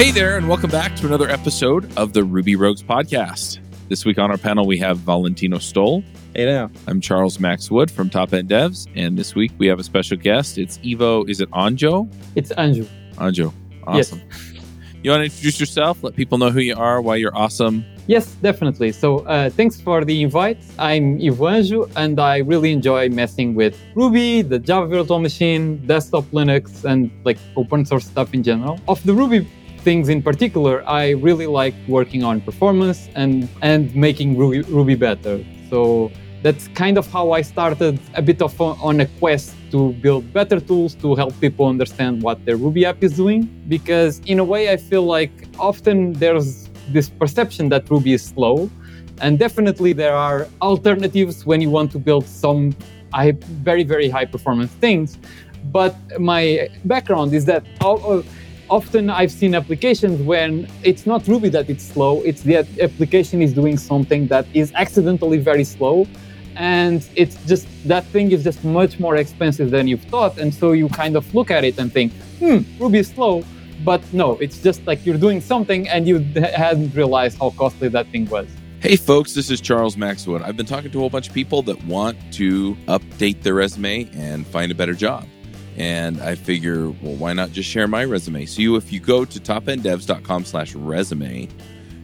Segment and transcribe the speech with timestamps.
[0.00, 3.58] Hey there, and welcome back to another episode of the Ruby Rogues podcast.
[3.90, 6.02] This week on our panel, we have Valentino Stoll.
[6.34, 6.70] Hey now.
[6.86, 10.16] I'm Charles Max Wood from Top End Devs, and this week we have a special
[10.16, 10.56] guest.
[10.56, 11.24] It's Ivo.
[11.24, 12.10] Is it Anjo?
[12.34, 12.88] It's Anju.
[13.16, 13.52] Anjo.
[13.86, 14.22] Awesome.
[15.02, 16.02] You want to introduce yourself?
[16.02, 17.84] Let people know who you are, why you're awesome.
[18.06, 18.92] Yes, definitely.
[18.92, 20.62] So uh, thanks for the invite.
[20.78, 26.24] I'm Ivo Anjo, and I really enjoy messing with Ruby, the Java Virtual Machine, desktop
[26.32, 28.80] Linux, and like open source stuff in general.
[28.88, 29.46] Of the Ruby
[29.80, 35.44] things in particular, I really like working on performance and and making Ruby, Ruby better.
[35.70, 36.10] So
[36.42, 40.32] that's kind of how I started a bit of a, on a quest to build
[40.32, 43.48] better tools to help people understand what their Ruby app is doing.
[43.68, 48.70] Because in a way, I feel like often there's this perception that Ruby is slow,
[49.20, 52.74] and definitely there are alternatives when you want to build some
[53.12, 55.18] high, very very high performance things.
[55.64, 58.24] But my background is that all,
[58.70, 63.52] often I've seen applications when it's not Ruby that it's slow, it's the application is
[63.52, 66.06] doing something that is accidentally very slow.
[66.56, 70.38] And it's just that thing is just much more expensive than you've thought.
[70.38, 73.44] And so you kind of look at it and think, hmm, Ruby is slow.
[73.84, 78.08] But no, it's just like you're doing something and you hadn't realized how costly that
[78.08, 78.46] thing was.
[78.80, 80.42] Hey, folks, this is Charles Maxwood.
[80.42, 84.10] I've been talking to a whole bunch of people that want to update their resume
[84.12, 85.26] and find a better job.
[85.80, 88.44] And I figure, well, why not just share my resume?
[88.44, 91.48] So you, if you go to topenddevs.com slash resume,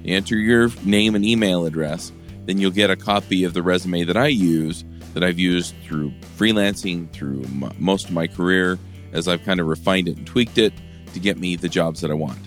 [0.07, 2.11] enter your name and email address,
[2.47, 4.83] then you'll get a copy of the resume that I use,
[5.13, 7.45] that I've used through freelancing, through
[7.77, 8.79] most of my career,
[9.13, 10.73] as I've kind of refined it and tweaked it
[11.13, 12.39] to get me the jobs that I want.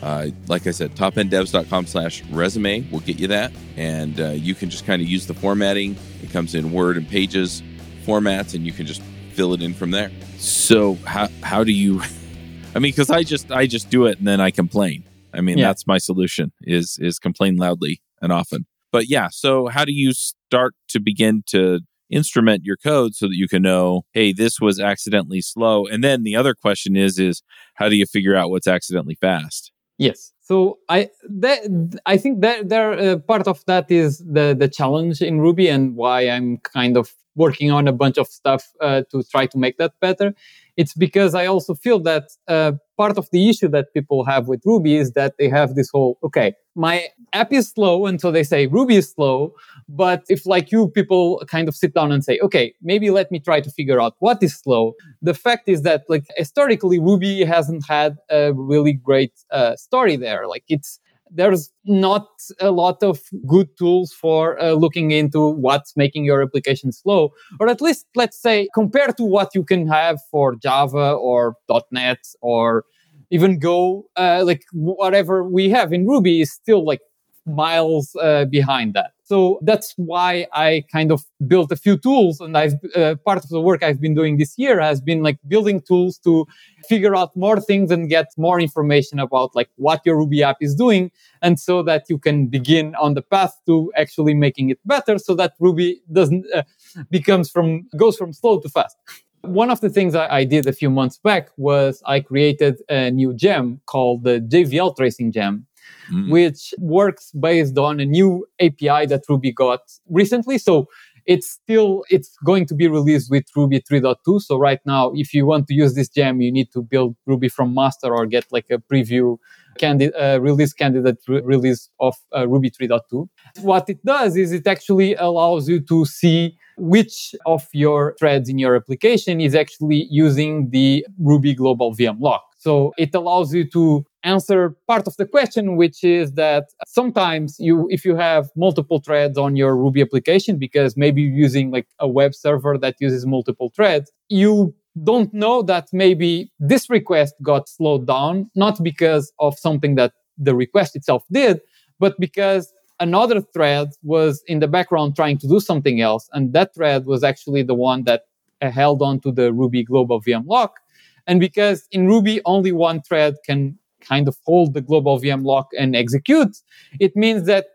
[0.00, 3.50] Uh, like I said, topenddevs.com slash resume will get you that.
[3.76, 5.96] And uh, you can just kind of use the formatting.
[6.22, 7.64] It comes in Word and Pages
[8.06, 9.02] formats, and you can just
[9.38, 10.10] fill it in from there.
[10.38, 12.02] So how how do you?
[12.74, 15.04] I mean, because I just I just do it and then I complain.
[15.32, 15.68] I mean, Yeah.
[15.68, 18.66] that's my solution is is complain loudly and often.
[18.90, 21.80] But yeah, so how do you start to begin to
[22.10, 25.86] instrument your code so that you can know, hey, this was accidentally slow?
[25.86, 27.40] And then the other question is is
[27.74, 29.70] how do you figure out what's accidentally fast?
[29.98, 30.32] Yes.
[30.40, 31.10] So I
[31.42, 31.60] that
[32.06, 35.94] I think that there uh, part of that is the the challenge in Ruby and
[35.94, 39.78] why I'm kind of working on a bunch of stuff uh, to try to make
[39.78, 40.34] that better.
[40.76, 44.62] It's because I also feel that uh, part of the issue that people have with
[44.64, 48.44] Ruby is that they have this whole okay, my app is slow, and so they
[48.44, 49.54] say Ruby is slow.
[49.88, 53.40] But if like you people kind of sit down and say, okay, maybe let me
[53.40, 54.92] try to figure out what is slow.
[55.20, 60.46] The fact is that like historically Ruby hasn't had a really great uh, story there.
[60.46, 61.00] Like it's
[61.30, 62.28] there's not
[62.60, 67.30] a lot of good tools for uh, looking into what's making your application slow,
[67.60, 71.56] or at least let's say compared to what you can have for Java or
[71.90, 72.84] .NET or
[73.30, 77.00] even Go, uh, like whatever we have in Ruby is still like
[77.48, 79.12] miles uh, behind that.
[79.24, 83.50] So that's why I kind of built a few tools, and I've uh, part of
[83.50, 86.46] the work I've been doing this year has been like building tools to
[86.88, 90.74] figure out more things and get more information about like what your Ruby app is
[90.74, 91.10] doing,
[91.42, 95.34] and so that you can begin on the path to actually making it better, so
[95.34, 96.62] that Ruby doesn't uh,
[97.10, 98.96] becomes from goes from slow to fast.
[99.42, 103.10] One of the things I, I did a few months back was I created a
[103.10, 105.67] new gem called the GVL tracing gem,
[106.12, 106.30] Mm.
[106.30, 110.56] which works based on a new API that Ruby got recently.
[110.56, 110.88] So
[111.26, 114.40] it's still it's going to be released with Ruby 3.2.
[114.40, 117.50] So right now, if you want to use this gem, you need to build Ruby
[117.50, 119.36] from master or get like a preview
[119.82, 123.28] uh, release candidate re- release of uh, Ruby 3.2.
[123.60, 128.58] What it does is it actually allows you to see which of your threads in
[128.58, 132.47] your application is actually using the Ruby global VM lock.
[132.58, 137.86] So it allows you to answer part of the question, which is that sometimes you,
[137.88, 142.08] if you have multiple threads on your Ruby application, because maybe you're using like a
[142.08, 144.74] web server that uses multiple threads, you
[145.04, 150.54] don't know that maybe this request got slowed down, not because of something that the
[150.54, 151.60] request itself did,
[152.00, 156.28] but because another thread was in the background trying to do something else.
[156.32, 158.22] And that thread was actually the one that
[158.60, 160.80] held on to the Ruby global VM lock.
[161.28, 165.68] And because in Ruby, only one thread can kind of hold the global VM lock
[165.78, 166.56] and execute,
[167.00, 167.66] it means that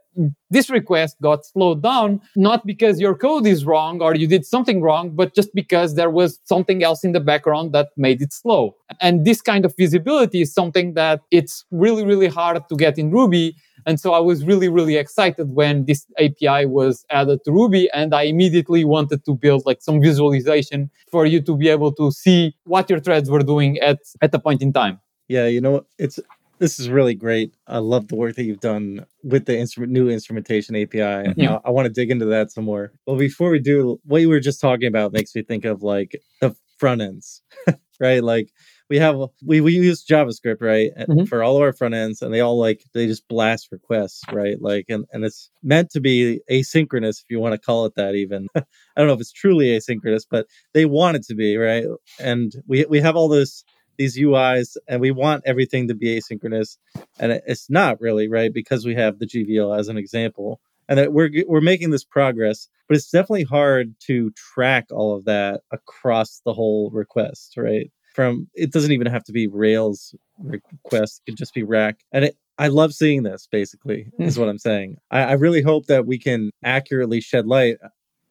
[0.50, 4.81] this request got slowed down, not because your code is wrong or you did something
[4.81, 8.75] wrong, but just because there was something else in the background that made it slow.
[9.01, 13.12] And this kind of visibility is something that it's really, really hard to get in
[13.12, 13.56] Ruby.
[13.86, 17.89] And so I was really, really excited when this API was added to Ruby.
[17.94, 22.12] And I immediately wanted to build like some visualization for you to be able to
[22.12, 25.00] see what your threads were doing at, at a point in time.
[25.27, 26.19] Yeah, you know, it's
[26.63, 27.54] This is really great.
[27.68, 31.33] I love the work that you've done with the instrument, new instrumentation API.
[31.36, 31.56] Yeah.
[31.57, 32.94] I, I want to dig into that some more.
[33.06, 36.21] But before we do, what you were just talking about makes me think of like
[36.39, 37.42] the front ends,
[38.00, 38.24] right?
[38.24, 38.48] Like
[38.89, 41.27] we have we, we use javascript right Mhm.
[41.27, 44.57] for all of our front ends and they all like they just blast requests right
[44.62, 48.13] like and, and it's meant to be asynchronous if you want to call it that
[48.13, 48.62] even i
[48.98, 51.86] don't know if it's truly asynchronous but they want it to be right
[52.19, 53.63] and we we have all this
[53.98, 56.78] these uis and we want everything to be asynchronous
[57.19, 61.13] and it's not really right because we have the gvl as an example and that
[61.13, 66.42] we're we're making this progress but it's definitely hard to track all of that across
[66.45, 67.92] the whole request right?
[68.13, 72.25] From it doesn't even have to be rails request it could just be rack and
[72.25, 74.24] it i love seeing this basically hmm.
[74.24, 74.98] is what i'm saying.
[75.10, 77.78] I, I really hope that we can accurately shed light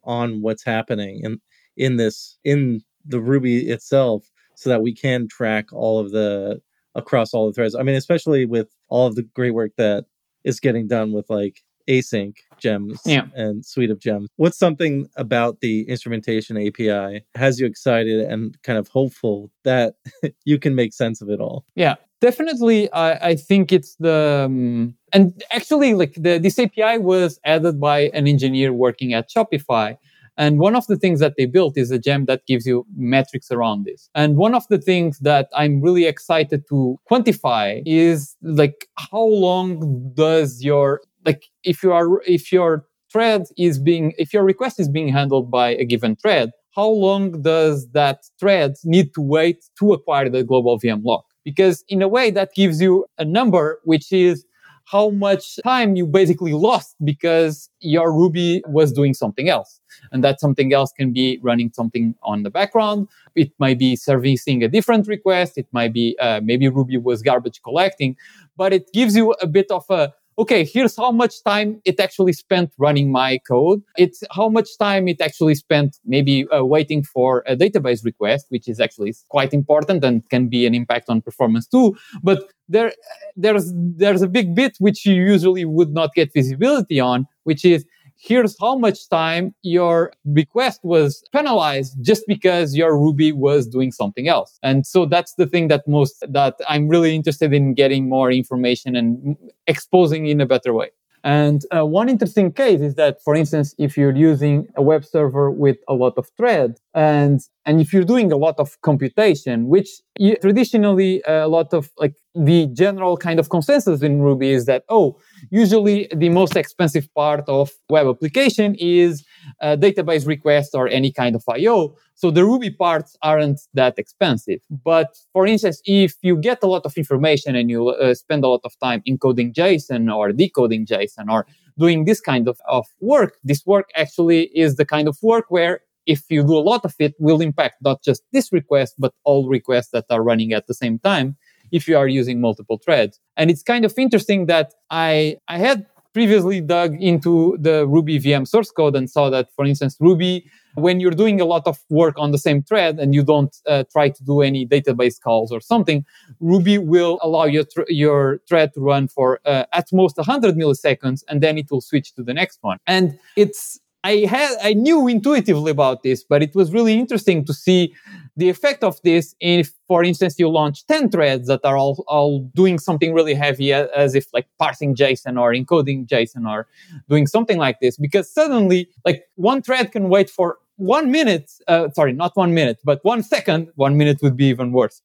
[0.04, 1.40] on what's happening in
[1.76, 6.60] in this in the ruby itself so that we can track all of the
[6.94, 10.04] across all the threads i mean especially with all of the great work that
[10.44, 13.26] is getting done with like async gems Yeah.
[13.34, 18.78] and suite of gems what's something about the instrumentation api has you excited and kind
[18.78, 19.94] of hopeful that
[20.44, 22.92] you can make sense of it all Yeah, definitely.
[22.92, 28.10] I, I think it's the um, and actually like the this API was added by
[28.14, 29.96] an engineer working at Shopify.
[30.36, 33.50] And one of the things that they built is a gem that gives you metrics
[33.50, 34.08] around this.
[34.14, 40.12] And one of the things that I'm really excited to quantify is like how long
[40.14, 44.88] does your like if you are if your thread is being if your request is
[44.88, 49.92] being handled by a given thread, how long does that thread need to wait to
[49.92, 51.24] acquire the global VM lock?
[51.44, 54.44] Because in a way that gives you a number which is
[54.86, 59.80] how much time you basically lost because your Ruby was doing something else.
[60.10, 63.08] And that something else can be running something on the background.
[63.34, 65.58] It might be servicing a different request.
[65.58, 68.16] It might be uh, maybe Ruby was garbage collecting,
[68.56, 72.32] but it gives you a bit of a okay, here's how much time it actually
[72.32, 73.82] spent running my code.
[73.96, 78.68] It's how much time it actually spent maybe uh, waiting for a database request, which
[78.68, 81.96] is actually quite important and can be an impact on performance too.
[82.22, 82.92] But there,
[83.36, 87.84] there's, there's a big bit which you usually would not get visibility on, which is
[88.22, 94.28] here's how much time your request was penalized just because your Ruby was doing something
[94.28, 94.58] else.
[94.62, 98.94] And so that's the thing that most that I'm really interested in getting more information
[98.94, 99.36] and
[99.66, 100.90] exposing in a better way.
[101.24, 105.50] And uh, one interesting case is that, for instance, if you're using a web server
[105.50, 109.88] with a lot of threads, and and if you're doing a lot of computation, which
[110.18, 114.84] you, traditionally a lot of like the general kind of consensus in Ruby is that
[114.88, 115.16] oh,
[115.50, 119.24] usually the most expensive part of web application is
[119.60, 121.96] a database request or any kind of I/O.
[122.14, 124.60] So the Ruby parts aren't that expensive.
[124.70, 128.48] But for instance, if you get a lot of information and you uh, spend a
[128.48, 131.46] lot of time encoding JSON or decoding JSON or
[131.78, 135.80] doing this kind of, of work, this work actually is the kind of work where
[136.06, 139.48] if you do a lot of it will impact not just this request, but all
[139.48, 141.36] requests that are running at the same time
[141.72, 143.18] if you are using multiple threads.
[143.36, 148.46] And it's kind of interesting that I, I had previously dug into the Ruby VM
[148.46, 152.18] source code and saw that, for instance, Ruby, when you're doing a lot of work
[152.18, 155.60] on the same thread and you don't uh, try to do any database calls or
[155.60, 156.04] something,
[156.40, 161.42] Ruby will allow your, your thread to run for uh, at most 100 milliseconds and
[161.42, 162.78] then it will switch to the next one.
[162.86, 167.54] And it's I had I knew intuitively about this, but it was really interesting to
[167.54, 167.94] see
[168.36, 172.40] the effect of this if, for instance, you launch 10 threads that are all, all
[172.54, 176.66] doing something really heavy, as if like parsing JSON or encoding JSON or
[177.08, 181.88] doing something like this, because suddenly, like one thread can wait for one minute, uh,
[181.94, 185.00] sorry, not one minute, but one second, one minute would be even worse,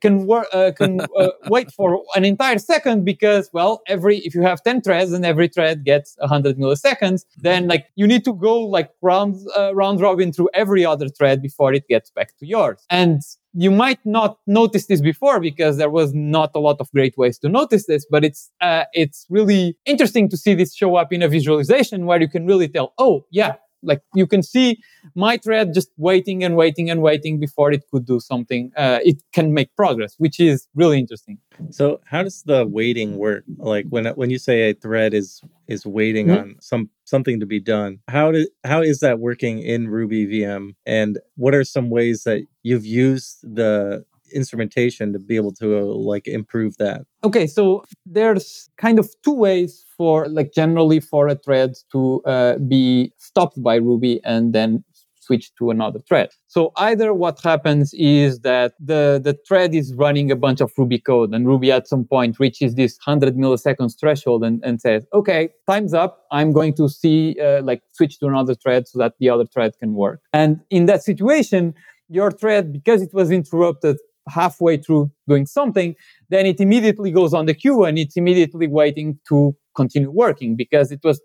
[0.00, 4.42] can, wor- uh, can uh, wait for an entire second because, well, every, if you
[4.42, 8.60] have 10 threads and every thread gets 100 milliseconds, then like you need to go
[8.60, 12.84] like round, uh, round robin through every other thread before it gets back to yours.
[12.90, 13.22] And
[13.58, 17.38] you might not notice this before because there was not a lot of great ways
[17.38, 21.22] to notice this, but it's uh, it's really interesting to see this show up in
[21.22, 24.78] a visualization where you can really tell, oh yeah, like you can see
[25.14, 28.70] my thread just waiting and waiting and waiting before it could do something.
[28.76, 31.38] Uh, it can make progress, which is really interesting.
[31.70, 33.44] So how does the waiting work?
[33.58, 36.38] Like when when you say a thread is is waiting Mhm.
[36.40, 40.74] on some something to be done, how do how is that working in Ruby VM?
[40.86, 44.04] And what are some ways that you've used the
[44.36, 47.02] instrumentation to be able to uh, like improve that?
[47.24, 52.58] Okay, so there's kind of two ways for like generally for a thread to uh,
[52.58, 54.84] be stopped by Ruby and then
[55.26, 56.30] switch to another thread.
[56.46, 61.00] So either what happens is that the, the thread is running a bunch of Ruby
[61.00, 65.50] code and Ruby at some point reaches this 100 milliseconds threshold and, and says, okay,
[65.68, 66.26] time's up.
[66.30, 69.72] I'm going to see, uh, like switch to another thread so that the other thread
[69.78, 70.20] can work.
[70.32, 71.74] And in that situation,
[72.08, 73.96] your thread, because it was interrupted
[74.28, 75.94] halfway through doing something,
[76.28, 80.90] then it immediately goes on the queue and it's immediately waiting to continue working because
[80.90, 81.20] it was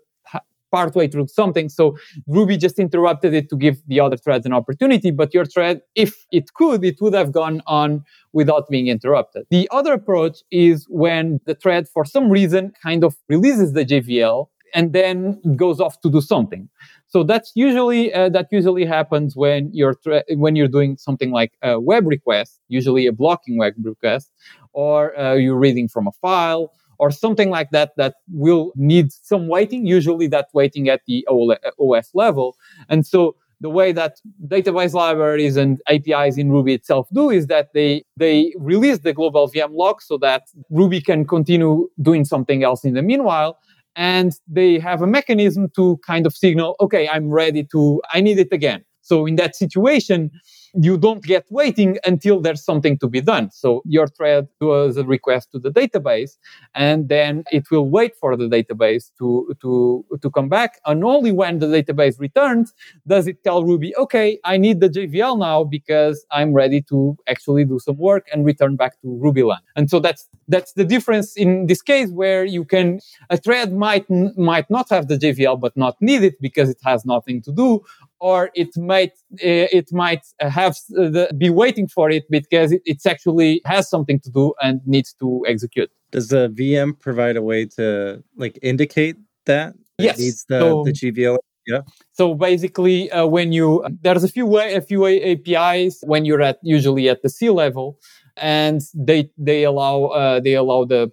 [0.72, 1.68] partway through something.
[1.68, 5.10] So Ruby just interrupted it to give the other threads an opportunity.
[5.10, 9.44] But your thread, if it could, it would have gone on without being interrupted.
[9.50, 14.46] The other approach is when the thread, for some reason, kind of releases the GVL
[14.74, 16.68] and then goes off to do something.
[17.08, 21.52] So that's usually uh, that usually happens when you're thre- when you're doing something like
[21.62, 24.30] a web request, usually a blocking web request,
[24.72, 29.48] or uh, you're reading from a file, or something like that that will need some
[29.48, 32.56] waiting, usually that waiting at the OS level.
[32.88, 37.68] And so the way that database libraries and APIs in Ruby itself do is that
[37.74, 42.84] they, they release the global VM lock so that Ruby can continue doing something else
[42.84, 43.58] in the meanwhile.
[43.94, 48.38] And they have a mechanism to kind of signal, okay, I'm ready to, I need
[48.38, 48.84] it again.
[49.02, 50.30] So in that situation,
[50.74, 53.50] you don't get waiting until there's something to be done.
[53.50, 56.38] So your thread does a request to the database
[56.74, 60.80] and then it will wait for the database to, to, to come back.
[60.86, 62.72] And only when the database returns
[63.06, 67.64] does it tell Ruby, okay, I need the GVL now because I'm ready to actually
[67.64, 69.60] do some work and return back to Rubyland.
[69.76, 74.08] And so that's, that's the difference in this case where you can, a thread might,
[74.38, 77.84] might not have the GVL, but not need it because it has nothing to do
[78.22, 82.80] or it might uh, it might have uh, the, be waiting for it because it
[82.84, 85.90] it's actually has something to do and needs to execute.
[86.12, 89.74] Does the VM provide a way to like indicate that?
[89.98, 90.18] Yes.
[90.18, 91.38] It needs the, so, the GVL.
[91.66, 91.80] Yeah.
[92.12, 96.58] So basically, uh, when you there's a few way, a few APIs when you're at
[96.62, 97.98] usually at the C level,
[98.36, 101.10] and they they allow uh, they allow the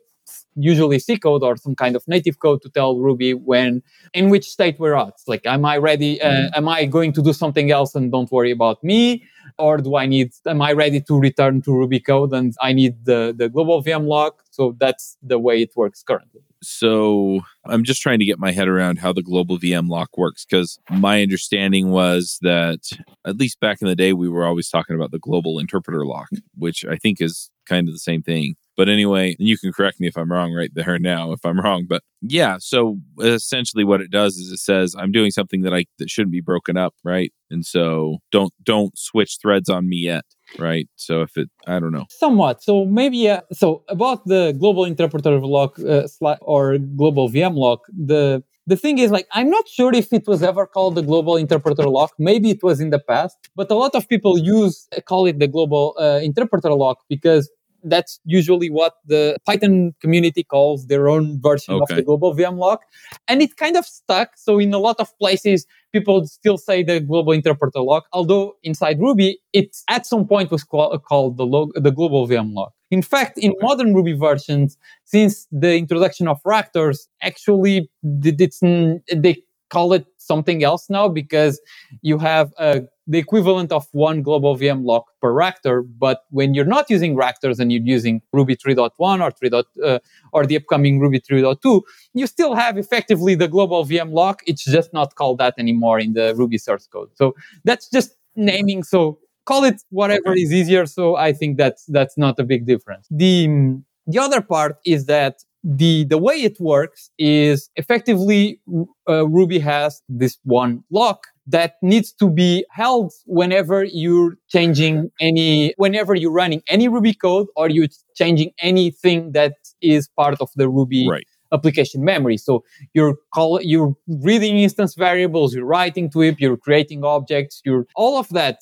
[0.56, 3.82] usually C code or some kind of native code to tell Ruby when,
[4.14, 5.14] in which state we're at.
[5.28, 6.22] Like, am I ready?
[6.22, 6.56] Uh, mm-hmm.
[6.56, 9.24] am I going to do something else and don't worry about me?
[9.58, 13.06] Or do I need, am I ready to return to Ruby code and I need
[13.06, 14.44] the, the global VM lock?
[14.52, 16.42] So that's the way it works currently.
[16.62, 20.46] So I'm just trying to get my head around how the global VM lock works
[20.46, 22.90] because my understanding was that
[23.26, 26.28] at least back in the day, we were always talking about the global interpreter lock,
[26.58, 28.56] which I think is kind of the same thing.
[28.80, 31.86] But anyway, you can correct me if I'm wrong right there now if I'm wrong.
[31.88, 35.86] But yeah, so essentially what it does is it says I'm doing something that I
[36.00, 37.32] that shouldn't be broken up, right?
[37.52, 40.24] And so don't don't switch threads on me yet,
[40.58, 40.88] right?
[40.96, 42.06] So if it I don't know.
[42.10, 42.64] Somewhat.
[42.64, 46.08] So maybe uh, so about the global interpreter lock uh,
[46.42, 50.42] or global VM lock, the the thing is like i'm not sure if it was
[50.44, 53.94] ever called the global interpreter lock maybe it was in the past but a lot
[53.96, 57.50] of people use call it the global uh, interpreter lock because
[57.84, 61.94] that's usually what the Python community calls their own version okay.
[61.94, 62.82] of the global VM lock.
[63.28, 64.32] And it kind of stuck.
[64.36, 69.00] So in a lot of places, people still say the global interpreter lock, although inside
[69.00, 72.74] Ruby, it at some point was called, called the, log, the global VM lock.
[72.92, 79.94] In fact, in modern Ruby versions, since the introduction of Ractors, actually, it's, they call
[79.94, 81.62] it something else now because
[82.02, 85.82] you have uh, the equivalent of one global VM lock per Ractor.
[85.82, 89.50] But when you're not using Ractors and you're using Ruby 3.1 or 3.
[89.84, 90.00] Uh,
[90.32, 91.82] or the upcoming Ruby 3.2,
[92.14, 94.42] you still have effectively the global VM lock.
[94.46, 97.10] It's just not called that anymore in the Ruby source code.
[97.16, 98.84] So that's just naming.
[98.84, 100.86] So call it whatever is easier.
[100.86, 103.08] So I think that's that's not a big difference.
[103.10, 108.62] The the other part is that the the way it works is effectively
[109.10, 115.74] uh, Ruby has this one lock that needs to be held whenever you're changing any
[115.78, 120.70] whenever you're running any Ruby code or you're changing anything that is part of the
[120.70, 122.38] Ruby right application memory.
[122.38, 122.64] So
[122.94, 128.18] you're call, you're reading instance variables, you're writing to it, you're creating objects, you're all
[128.18, 128.60] of that.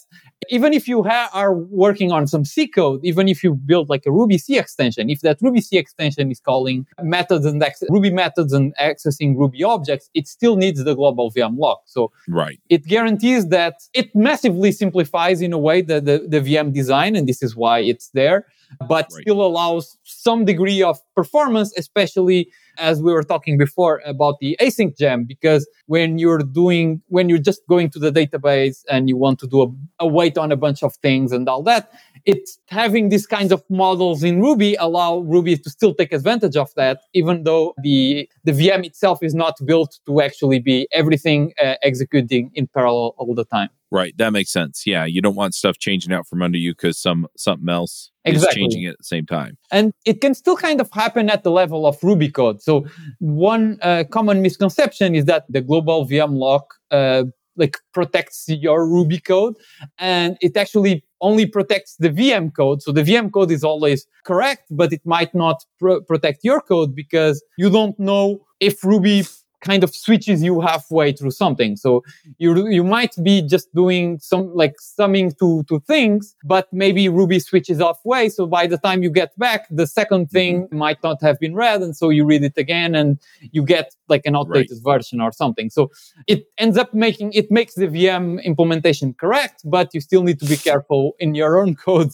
[0.50, 4.06] Even if you ha- are working on some C code, even if you build like
[4.06, 8.12] a Ruby C extension, if that Ruby C extension is calling methods and ex- Ruby
[8.12, 11.82] methods and accessing Ruby objects, it still needs the global VM lock.
[11.86, 12.60] So right.
[12.70, 17.28] it guarantees that it massively simplifies in a way the, the, the VM design, and
[17.28, 18.46] this is why it's there,
[18.88, 19.22] but right.
[19.22, 24.98] still allows some degree of performance, especially as we were talking before about the async
[24.98, 29.40] gem, because when you're doing, when you're just going to the database and you want
[29.40, 31.92] to do a, a wait on a bunch of things and all that,
[32.26, 36.74] it's having these kinds of models in Ruby allow Ruby to still take advantage of
[36.76, 41.76] that, even though the, the VM itself is not built to actually be everything uh,
[41.84, 43.70] executing in parallel all the time.
[43.90, 44.84] Right, that makes sense.
[44.86, 48.48] Yeah, you don't want stuff changing out from under you because some something else Exactly.
[48.48, 49.58] is changing it at the same time.
[49.72, 52.62] and it can still kind of happen at the level of Ruby code.
[52.62, 52.86] So
[53.20, 57.24] one uh, common misconception is that the global VM lock uh,
[57.56, 59.56] like protects your Ruby code,
[59.98, 62.82] and it actually only protects the VM code.
[62.84, 66.94] So the VM code is always correct, but it might not pro- protect your code
[66.94, 69.24] because you don't know if Ruby
[69.62, 71.76] kind of switches you halfway through something.
[71.76, 72.04] So
[72.38, 77.40] you you might be just doing some like summing to to things, but maybe Ruby
[77.40, 78.30] switches halfway.
[78.30, 80.38] So by the time you get back, the second mm-hmm.
[80.38, 83.20] thing might not have been read, and so you read it again, and
[83.52, 85.70] you get like an outdated version or something.
[85.70, 85.92] So
[86.28, 90.46] it ends up making it makes the VM implementation correct, but you still need to
[90.46, 92.12] be careful in your own code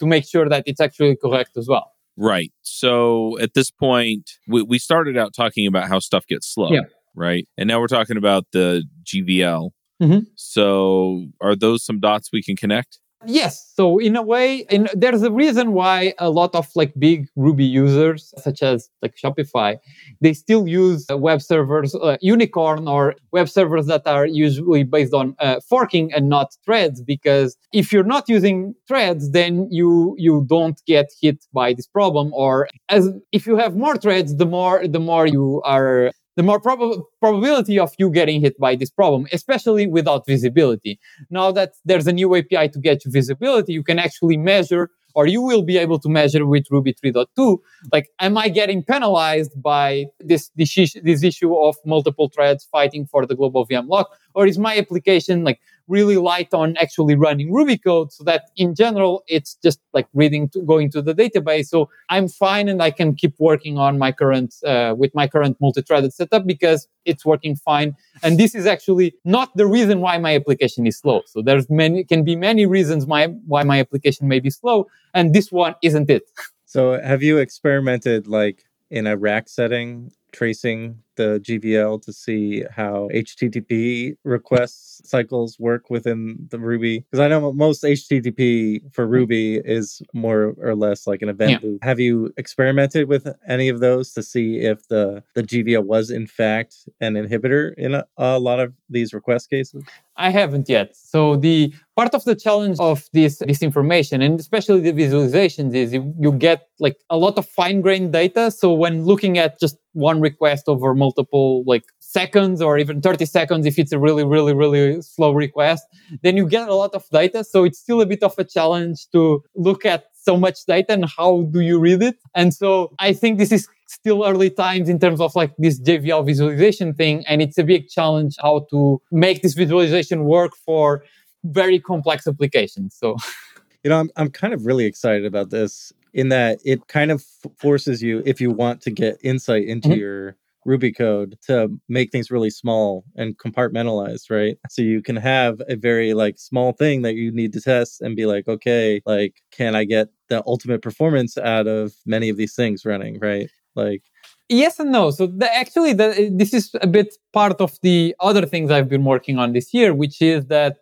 [0.00, 1.95] to make sure that it's actually correct as well.
[2.16, 2.52] Right.
[2.62, 6.70] So at this point, we, we started out talking about how stuff gets slow.
[6.70, 6.82] Yeah.
[7.14, 7.46] Right.
[7.56, 9.70] And now we're talking about the GVL.
[10.02, 10.26] Mhm.
[10.34, 12.98] So are those some dots we can connect?
[13.28, 13.72] Yes.
[13.74, 17.64] So in a way, in, there's a reason why a lot of like big Ruby
[17.64, 19.78] users, such as like Shopify,
[20.20, 25.12] they still use uh, web servers, uh, Unicorn or web servers that are usually based
[25.12, 27.02] on uh, forking and not threads.
[27.02, 32.32] Because if you're not using threads, then you you don't get hit by this problem.
[32.32, 36.60] Or as if you have more threads, the more the more you are the more
[36.60, 41.00] prob- probability of you getting hit by this problem, especially without visibility.
[41.30, 45.26] Now that there's a new API to get you visibility, you can actually measure, or
[45.26, 47.58] you will be able to measure with Ruby 3.2,
[47.90, 53.24] like, am I getting penalized by this, this, this issue of multiple threads fighting for
[53.24, 54.10] the global VM lock?
[54.34, 58.74] Or is my application like really light on actually running Ruby code so that in
[58.74, 61.66] general, it's just like reading, to, going to the database.
[61.66, 65.56] So I'm fine and I can keep working on my current, uh, with my current
[65.60, 67.96] multi-threaded setup because it's working fine.
[68.22, 71.22] And this is actually not the reason why my application is slow.
[71.26, 74.88] So there's many, can be many reasons my, why my application may be slow.
[75.14, 76.24] And this one isn't it.
[76.64, 83.08] So have you experimented like in a rack setting tracing the GVL to see how
[83.12, 87.00] HTTP request cycles work within the Ruby?
[87.00, 89.12] Because I know most HTTP for mm-hmm.
[89.12, 91.58] Ruby is more or less like an event Yeah.
[91.62, 91.84] loop.
[91.84, 96.26] Have you experimented with any of those to see if the the GVL was in
[96.26, 99.84] fact an inhibitor in a, a lot of these request cases?
[100.16, 100.96] I haven't yet.
[100.96, 105.92] So the part of the challenge of this this information and especially the visualizations is
[105.92, 108.50] you, you get like a lot of fine grained data.
[108.50, 113.66] So when looking at just one request over multiple like seconds or even 30 seconds
[113.66, 115.84] if it's a really really really slow request
[116.22, 119.08] then you get a lot of data so it's still a bit of a challenge
[119.12, 123.12] to look at so much data and how do you read it and so i
[123.12, 127.24] think this is still early times in terms of like this GVL visualization thing.
[127.28, 131.04] And it's a big challenge how to make this visualization work for
[131.44, 132.96] very complex applications.
[132.98, 133.16] So
[133.84, 137.22] You know, I'm I'm kind of really excited about this in that it kind of
[137.58, 139.96] forces you, if you want to get insight into Mhm.
[139.98, 144.58] your Ruby code, to make things really small and compartmentalized, right?
[144.68, 148.16] So you can have a very like small thing that you need to test and
[148.16, 152.54] be like, okay, like can I get the ultimate performance out of many of these
[152.54, 153.48] things running, right?
[153.74, 154.02] Like
[154.48, 155.10] yes and no.
[155.10, 159.04] So the, actually, the, this is a bit part of the other things I've been
[159.04, 160.78] working on this year, which is that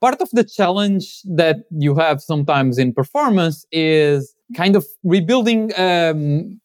[0.00, 6.60] part of the challenge that you have sometimes in performance is kind of rebuilding um,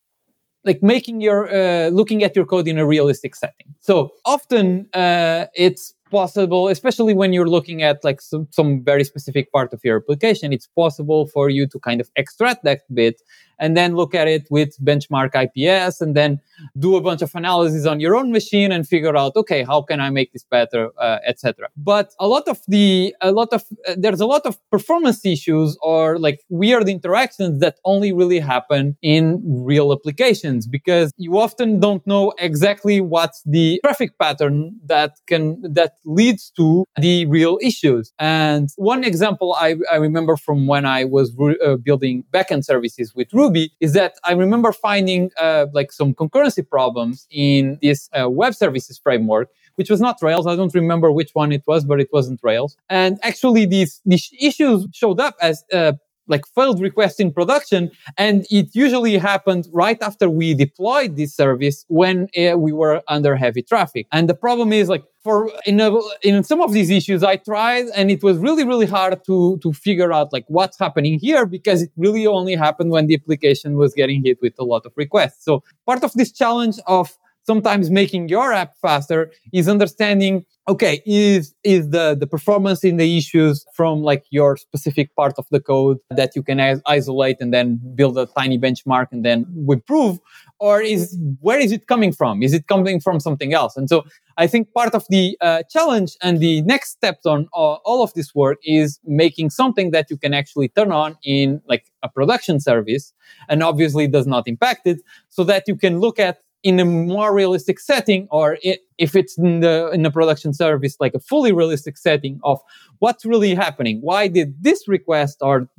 [0.66, 3.68] like making your uh, looking at your code in a realistic setting.
[3.80, 9.52] So often uh, it's possible especially when you're looking at like some, some very specific
[9.52, 13.22] part of your application it's possible for you to kind of extract that bit
[13.60, 16.40] and then look at it with benchmark ips and then
[16.78, 20.00] do a bunch of analysis on your own machine and figure out okay how can
[20.00, 23.96] i make this better uh, etc but a lot of the a lot of uh,
[23.98, 29.42] there's a lot of performance issues or like weird interactions that only really happen in
[29.46, 35.94] real applications because you often don't know exactly what's the traffic pattern that can that
[36.06, 38.14] leads to the real issues.
[38.20, 43.14] And one example i, I remember from when i was re- uh, building backend services
[43.16, 43.45] with ruby
[43.80, 48.98] is that i remember finding uh, like some concurrency problems in this uh, web services
[48.98, 50.48] framework which was not Rails.
[50.48, 52.78] I don't remember which one it was, but it wasn't Rails.
[52.90, 55.94] And actually, these these issues showed up as uh,
[56.28, 61.86] like failed requests in production, and it usually happened right after we deployed this service
[61.88, 64.08] when uh, we were under heavy traffic.
[64.12, 67.86] And the problem is like for in a, in some of these issues, I tried,
[67.96, 71.82] and it was really really hard to to figure out like what's happening here because
[71.82, 75.44] it really only happened when the application was getting hit with a lot of requests.
[75.44, 81.54] So part of this challenge of sometimes making your app faster is understanding okay is
[81.64, 85.98] is the the performance in the issues from like your specific part of the code
[86.10, 90.20] that you can isolate and then build a tiny benchmark and then improve
[90.60, 92.42] or is where is it coming from?
[92.42, 93.76] Is it coming from something else?
[93.78, 94.06] And so
[94.38, 98.14] i think part of the uh, challenge and the next steps on uh, all of
[98.14, 102.60] this work is making something that you can actually turn on in like a production
[102.60, 103.14] service
[103.50, 107.32] and obviously does not impact it so that you can look at in a more
[107.32, 108.58] realistic setting or
[108.98, 112.60] if it's in the in a production service like a fully realistic setting of
[112.98, 114.00] what's really happening.
[114.02, 115.70] Why did this request or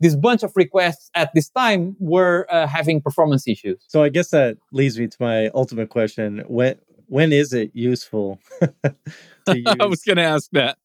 [0.00, 3.84] this bunch of requests at this time were uh, having performance issues?
[3.88, 6.42] So i guess that leads me to my ultimate question.
[6.48, 6.76] When
[7.08, 8.40] when is it useful
[9.46, 10.78] i was going to ask that.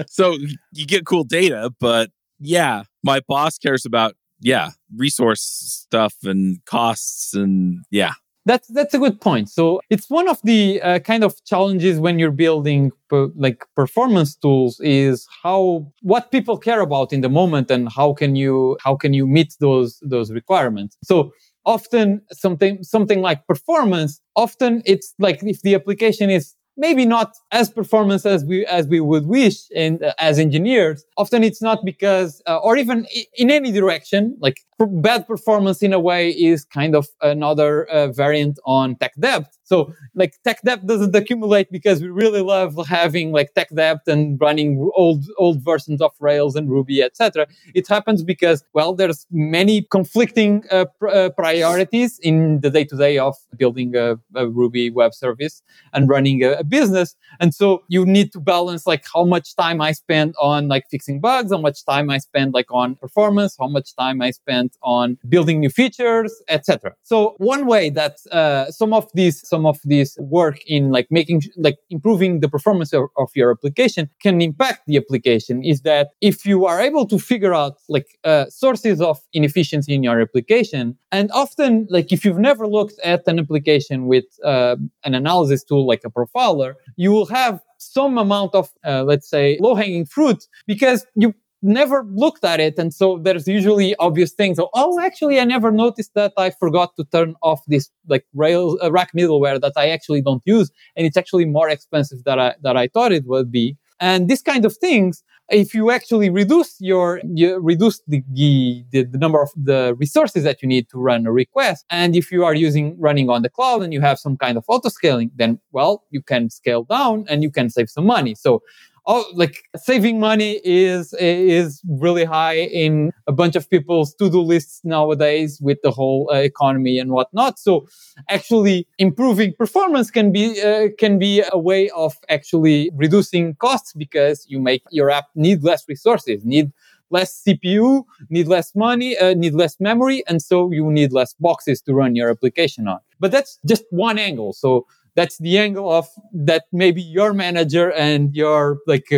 [0.08, 0.36] So
[0.72, 7.34] you get cool data but yeah my boss cares about yeah, resource stuff and costs
[7.34, 8.12] and yeah.
[8.46, 9.50] That's that's a good point.
[9.50, 14.34] So it's one of the uh, kind of challenges when you're building per, like performance
[14.36, 18.96] tools is how what people care about in the moment and how can you how
[18.96, 20.96] can you meet those those requirements.
[21.04, 21.32] So
[21.66, 27.70] often something something like performance often it's like if the application is maybe not as
[27.70, 31.04] performance as we as we would wish and uh, as engineers.
[31.18, 36.00] Often it's not because uh, or even in any direction like bad performance in a
[36.00, 41.14] way is kind of another uh, variant on tech debt so like tech debt doesn't
[41.14, 46.12] accumulate because we really love having like tech debt and running old old versions of
[46.20, 47.46] Rails and Ruby, etc.
[47.74, 52.96] It happens because well, there's many conflicting uh, pr- uh, priorities in the day to
[52.96, 55.62] day of building a, a, Ruby web service
[55.92, 59.82] and running a, a, business, and so you need to balance like how much time
[59.82, 63.68] I spend on like fixing bugs, how much time I spend like on performance, how
[63.68, 66.94] much time I spend on building new features, etc.
[67.02, 71.42] So one way that uh, some of these some of this work in like making
[71.56, 76.44] like improving the performance of, of, your application can impact the application is that if
[76.44, 81.30] you are able to figure out like uh, sources of inefficiency in your application and
[81.32, 86.02] often like if you've never looked at an application with uh, an analysis tool like
[86.04, 91.06] a profiler you will have some amount of uh, let's say low hanging fruit because
[91.14, 92.78] you never looked at it.
[92.78, 94.58] And so there's usually obvious things.
[94.74, 98.90] Oh, actually, I never noticed that I forgot to turn off this like rail uh,
[98.92, 100.70] rack middleware that I actually don't use.
[100.96, 103.76] And it's actually more expensive than I, that I thought it would be.
[104.00, 109.18] And this kind of things, if you actually reduce your, you reduce the, the, the
[109.18, 111.84] number of the resources that you need to run a request.
[111.90, 114.64] And if you are using running on the cloud and you have some kind of
[114.68, 118.36] auto scaling, then well, you can scale down and you can save some money.
[118.36, 118.62] So
[119.06, 124.80] oh, like saving money is is really high in a bunch of people's to-do lists
[124.84, 127.58] nowadays with the whole uh, economy and whatnot.
[127.58, 127.86] So
[128.28, 134.46] actually improving performance can be uh, can be a way of actually reducing costs because
[134.48, 136.72] you make your app need less resources, need
[137.10, 141.80] less CPU, need less money, uh, need less memory, and so you need less boxes
[141.82, 143.00] to run your application on.
[143.20, 144.52] But that's just one angle.
[144.52, 144.86] So
[145.18, 149.08] that's the angle of that maybe your manager and your like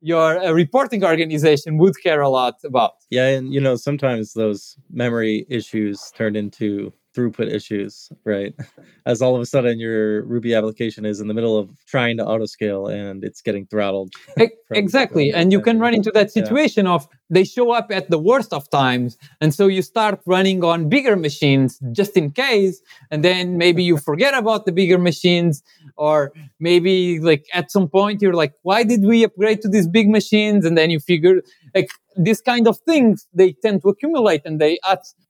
[0.00, 2.92] your uh, reporting organization would care a lot about.
[3.10, 8.54] Yeah and you know sometimes those memory issues turn into throughput issues, right?
[9.06, 12.24] As all of a sudden your Ruby application is in the middle of trying to
[12.24, 14.12] autoscale and it's getting throttled.
[14.70, 15.30] exactly.
[15.30, 16.92] From and you can run into that situation yeah.
[16.92, 19.16] of they show up at the worst of times.
[19.40, 22.82] And so you start running on bigger machines just in case.
[23.10, 25.62] And then maybe you forget about the bigger machines.
[25.96, 30.10] Or maybe like at some point you're like, why did we upgrade to these big
[30.10, 30.66] machines?
[30.66, 31.42] And then you figure
[31.74, 34.78] like these kind of things they tend to accumulate and they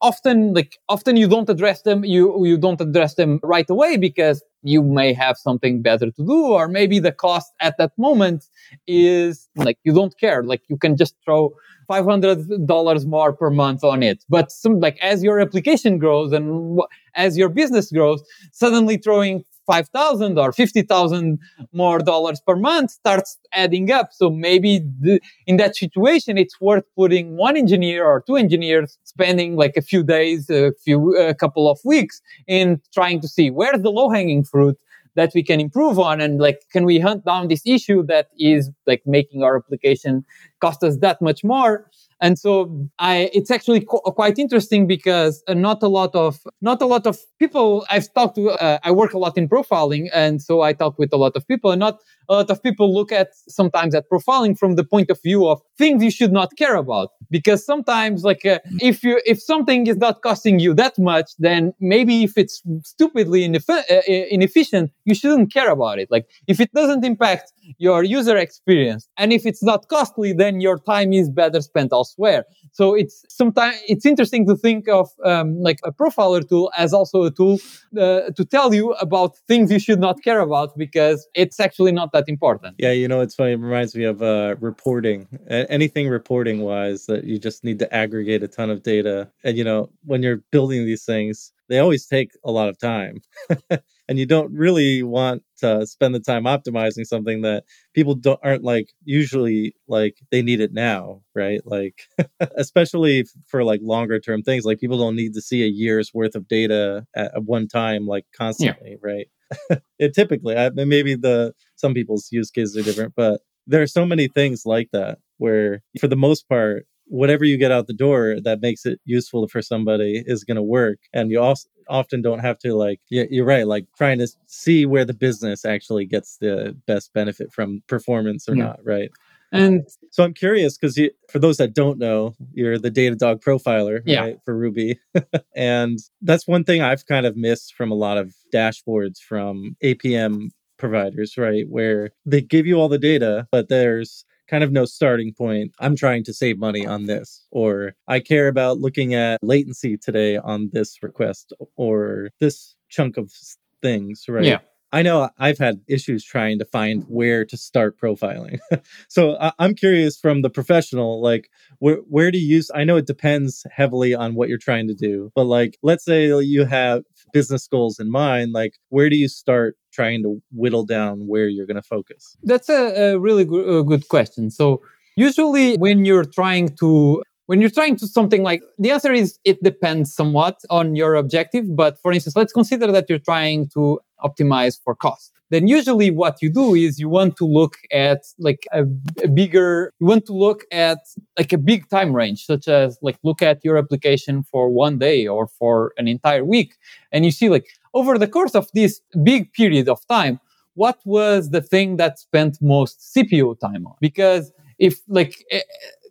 [0.00, 4.42] often like often you don't address them you you don't address them right away because
[4.62, 8.44] you may have something better to do or maybe the cost at that moment
[8.86, 10.42] is like you don't care.
[10.42, 11.52] Like you can just throw
[11.90, 14.24] $500 more per month on it.
[14.28, 16.78] But some like as your application grows and
[17.14, 21.38] as your business grows suddenly throwing 5,000 or 50,000
[21.72, 24.08] more dollars per month starts adding up.
[24.12, 29.56] So maybe the, in that situation, it's worth putting one engineer or two engineers spending
[29.56, 33.80] like a few days, a few, a couple of weeks in trying to see where's
[33.80, 34.76] the low hanging fruit
[35.14, 38.70] that we can improve on and like can we hunt down this issue that is
[38.86, 40.24] like making our application
[40.60, 41.86] cost us that much more
[42.22, 46.80] and so I, it's actually qu- quite interesting because uh, not a lot of, not
[46.80, 50.08] a lot of people I've talked to, uh, I work a lot in profiling.
[50.14, 52.94] And so I talk with a lot of people and not a lot of people
[52.94, 56.50] look at sometimes at profiling from the point of view of things you should not
[56.56, 57.10] care about.
[57.30, 61.72] because sometimes like uh, if you if something is not costing you that much then
[61.80, 64.02] maybe if it's stupidly ineff- uh,
[64.36, 69.32] inefficient you shouldn't care about it like if it doesn't impact your user experience and
[69.32, 72.44] if it's not costly then your time is better spent elsewhere.
[72.72, 77.24] So it's sometimes it's interesting to think of um, like a profiler tool as also
[77.24, 77.58] a tool
[77.98, 82.12] uh, to tell you about things you should not care about because it's actually not
[82.12, 82.76] that important.
[82.78, 87.24] Yeah you know it's funny it reminds me of uh, reporting anything reporting wise that
[87.24, 89.30] you just need to aggregate a ton of data.
[89.44, 93.22] And you know when you're building these things they always take a lot of time
[94.08, 98.64] and you don't really want to spend the time optimizing something that people don't aren't
[98.64, 102.02] like usually like they need it now right like
[102.56, 106.34] especially for like longer term things like people don't need to see a year's worth
[106.34, 108.96] of data at, one time like constantly yeah.
[109.02, 113.86] right it typically I, maybe the some people's use cases are different but there are
[113.86, 117.92] so many things like that where for the most part whatever you get out the
[117.92, 122.22] door that makes it useful for somebody is going to work and you also often
[122.22, 126.38] don't have to like you're right like trying to see where the business actually gets
[126.38, 128.64] the best benefit from performance or yeah.
[128.64, 129.10] not right
[129.52, 130.98] and so i'm curious because
[131.28, 134.20] for those that don't know you're the datadog profiler yeah.
[134.20, 134.98] right, for ruby
[135.54, 140.48] and that's one thing i've kind of missed from a lot of dashboards from apm
[140.78, 145.32] providers right where they give you all the data but there's kind of no starting
[145.32, 145.72] point.
[145.80, 150.36] I'm trying to save money on this, or I care about looking at latency today
[150.36, 153.32] on this request, or this chunk of
[153.80, 154.44] things, right?
[154.44, 154.58] Yeah.
[154.94, 158.58] I know I've had issues trying to find where to start profiling.
[159.08, 162.60] so I- am curious from the professional, like where where do you?
[162.74, 166.26] I know it depends heavily on what you're trying to do, but like let's say
[166.26, 171.26] you have business goals in mind, like where do you start trying to whittle down
[171.26, 172.36] where you're going to focus?
[172.42, 174.50] That's a, a really good, good question.
[174.50, 174.82] So
[175.16, 179.62] usually when you're trying to when you're trying to something like the answer is it
[179.62, 184.80] depends somewhat on your objective but for instance let's consider that you're trying to optimize
[184.82, 188.84] for cost then usually what you do is you want to look at like a,
[189.22, 190.98] a, bigger you want to look at
[191.38, 195.26] like a big time range such as like look at your application for one day
[195.26, 196.76] or for an entire week
[197.12, 200.40] and you see like over the course of this big period of time
[200.74, 205.60] what was the thing that spent most cpu time on because if like eh,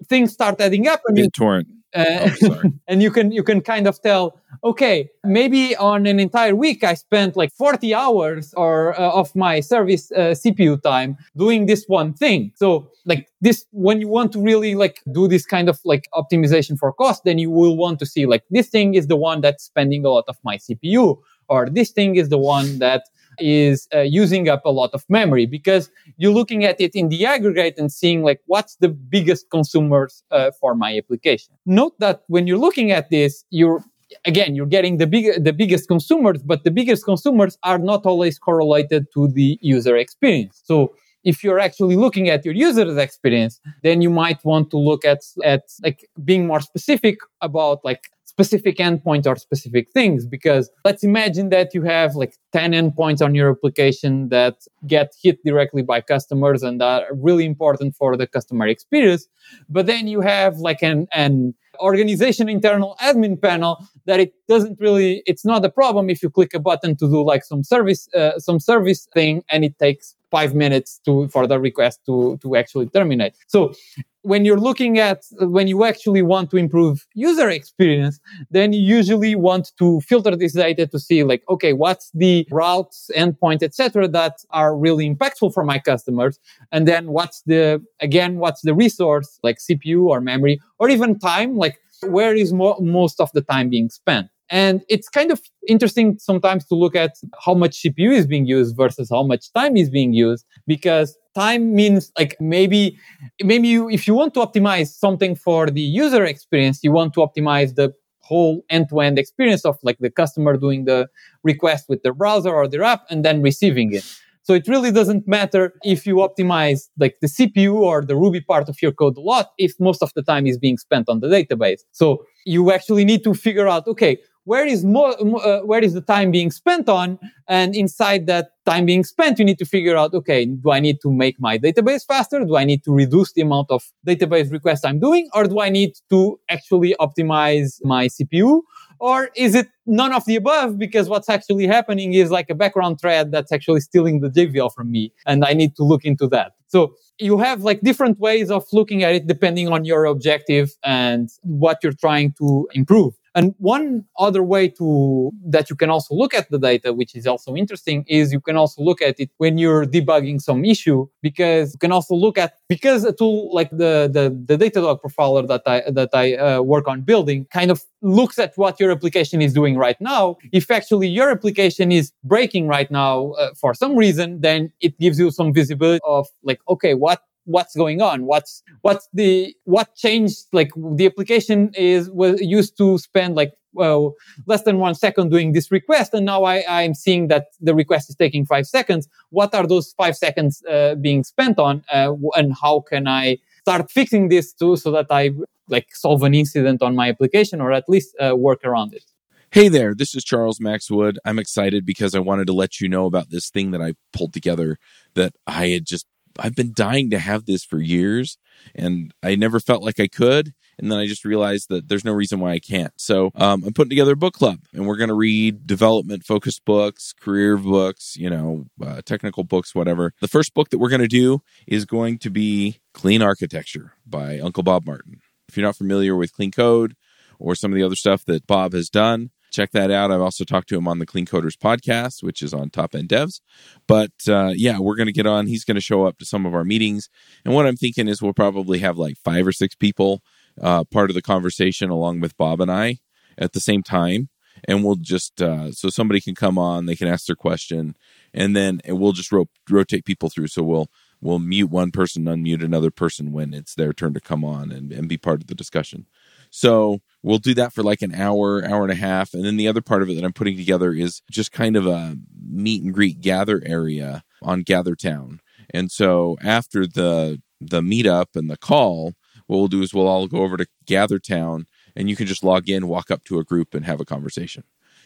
[0.07, 1.65] things start adding up and BitTorrent.
[1.93, 6.55] Uh, oh, and you can you can kind of tell okay maybe on an entire
[6.55, 11.65] week i spent like 40 hours or uh, of my service uh, cpu time doing
[11.65, 12.51] this one thing.
[12.55, 16.77] So like this when you want to really like do this kind of like optimization
[16.77, 19.63] for cost then you will want to see like this thing is the one that's
[19.65, 21.17] spending a lot of my cpu
[21.49, 23.03] or this thing is the one that
[23.39, 27.25] is uh, using up a lot of memory because you're looking at it in the
[27.25, 31.53] aggregate and seeing like what's the biggest consumers uh, for my application.
[31.65, 33.83] Note that when you're looking at this, you're
[34.25, 38.37] again you're getting the big the biggest consumers, but the biggest consumers are not always
[38.37, 40.61] correlated to the user experience.
[40.63, 45.05] So if you're actually looking at your user's experience, then you might want to look
[45.05, 51.03] at at like being more specific about like specific endpoint or specific things because let's
[51.03, 54.55] imagine that you have like 10 endpoints on your application that
[54.87, 59.27] get hit directly by customers and are really important for the customer experience
[59.69, 63.73] but then you have like an an organization internal admin panel
[64.05, 67.19] that it doesn't really it's not a problem if you click a button to do
[67.31, 71.59] like some service uh, some service thing and it takes five minutes to for the
[71.59, 73.33] request to to actually terminate.
[73.47, 73.73] So
[74.23, 79.35] when you're looking at when you actually want to improve user experience then you usually
[79.35, 84.39] want to filter this data to see like okay what's the routes endpoint etc that
[84.51, 86.39] are really impactful for my customers?
[86.71, 91.55] And then what's the again what's the resource like cpu or memory or even time?
[91.55, 96.19] Like where is mo- most of the time being spent and it's kind of interesting
[96.19, 99.89] sometimes to look at how much CPU is being used versus how much time is
[99.89, 102.97] being used because time means like maybe
[103.41, 107.21] maybe you if you want to optimize something for the user experience you want to
[107.21, 111.07] optimize the whole end-to-end experience of like the customer doing the
[111.43, 114.05] request with their browser or their app and then receiving it
[114.43, 118.69] so it really doesn't matter if you optimize like the CPU or the Ruby part
[118.69, 121.27] of your code a lot if most of the time is being spent on the
[121.27, 121.81] database.
[121.91, 126.01] So you actually need to figure out, okay, where is more, uh, where is the
[126.01, 130.13] time being spent on and inside that time being spent you need to figure out
[130.13, 133.41] okay do i need to make my database faster do i need to reduce the
[133.41, 138.61] amount of database requests i'm doing or do i need to actually optimize my cpu
[139.01, 140.77] Or is it none of the above?
[140.77, 144.91] Because what's actually happening is like a background thread that's actually stealing the GVL from
[144.91, 145.11] me.
[145.25, 146.51] And I need to look into that.
[146.67, 151.29] So you have like different ways of looking at it depending on your objective and
[151.41, 153.15] what you're trying to improve.
[153.33, 157.25] And one other way to that you can also look at the data, which is
[157.25, 161.73] also interesting, is you can also look at it when you're debugging some issue because
[161.73, 165.63] you can also look at because a tool like the the, the Datadog profiler that
[165.65, 169.53] I that I uh, work on building kind of looks at what your application is
[169.53, 170.37] doing right now.
[170.51, 175.19] If actually your application is breaking right now uh, for some reason, then it gives
[175.19, 178.25] you some visibility of like, okay, what what's going on?
[178.25, 180.45] What's what's the what changed?
[180.51, 184.15] Like the application is was used to spend like well
[184.47, 188.09] less than one second doing this request and now I, i'm seeing that the request
[188.09, 189.07] is taking five seconds.
[189.29, 193.89] What are those five seconds uh, being spent on uh, and how can i start
[193.89, 195.31] fixing this too so that i
[195.71, 199.05] like solve an incident on my application or at least uh, work around it?
[199.51, 201.19] Hey there, this is Charles Max Wood.
[201.25, 204.33] I'm excited because I wanted to let you know about this thing that I pulled
[204.33, 204.77] together
[205.15, 206.05] that I had just
[206.41, 208.37] I've been dying to have this for years
[208.73, 210.53] and I never felt like I could.
[210.79, 212.93] And then I just realized that there's no reason why I can't.
[212.97, 216.65] So um, I'm putting together a book club and we're going to read development focused
[216.65, 220.13] books, career books, you know, uh, technical books, whatever.
[220.21, 224.39] The first book that we're going to do is going to be Clean Architecture by
[224.39, 225.19] Uncle Bob Martin.
[225.47, 226.95] If you're not familiar with Clean Code
[227.37, 230.11] or some of the other stuff that Bob has done, check that out.
[230.11, 233.09] I've also talked to him on the Clean Coders podcast, which is on Top End
[233.09, 233.41] Devs.
[233.87, 235.47] But uh, yeah, we're going to get on.
[235.47, 237.09] He's going to show up to some of our meetings.
[237.45, 240.23] And what I'm thinking is we'll probably have like five or six people
[240.61, 242.97] uh, part of the conversation along with Bob and I
[243.37, 244.29] at the same time.
[244.65, 247.95] And we'll just, uh, so somebody can come on, they can ask their question,
[248.33, 250.47] and then we'll just ro- rotate people through.
[250.47, 250.87] So we'll,
[251.21, 254.91] we'll mute one person, unmute another person when it's their turn to come on and,
[254.91, 256.05] and be part of the discussion.
[256.51, 259.33] So we'll do that for like an hour, hour and a half.
[259.33, 261.87] And then the other part of it that I'm putting together is just kind of
[261.87, 265.39] a meet and greet gather area on GatherTown.
[265.73, 269.13] And so after the the meetup and the call,
[269.47, 272.69] what we'll do is we'll all go over to GatherTown and you can just log
[272.69, 274.63] in, walk up to a group and have a conversation.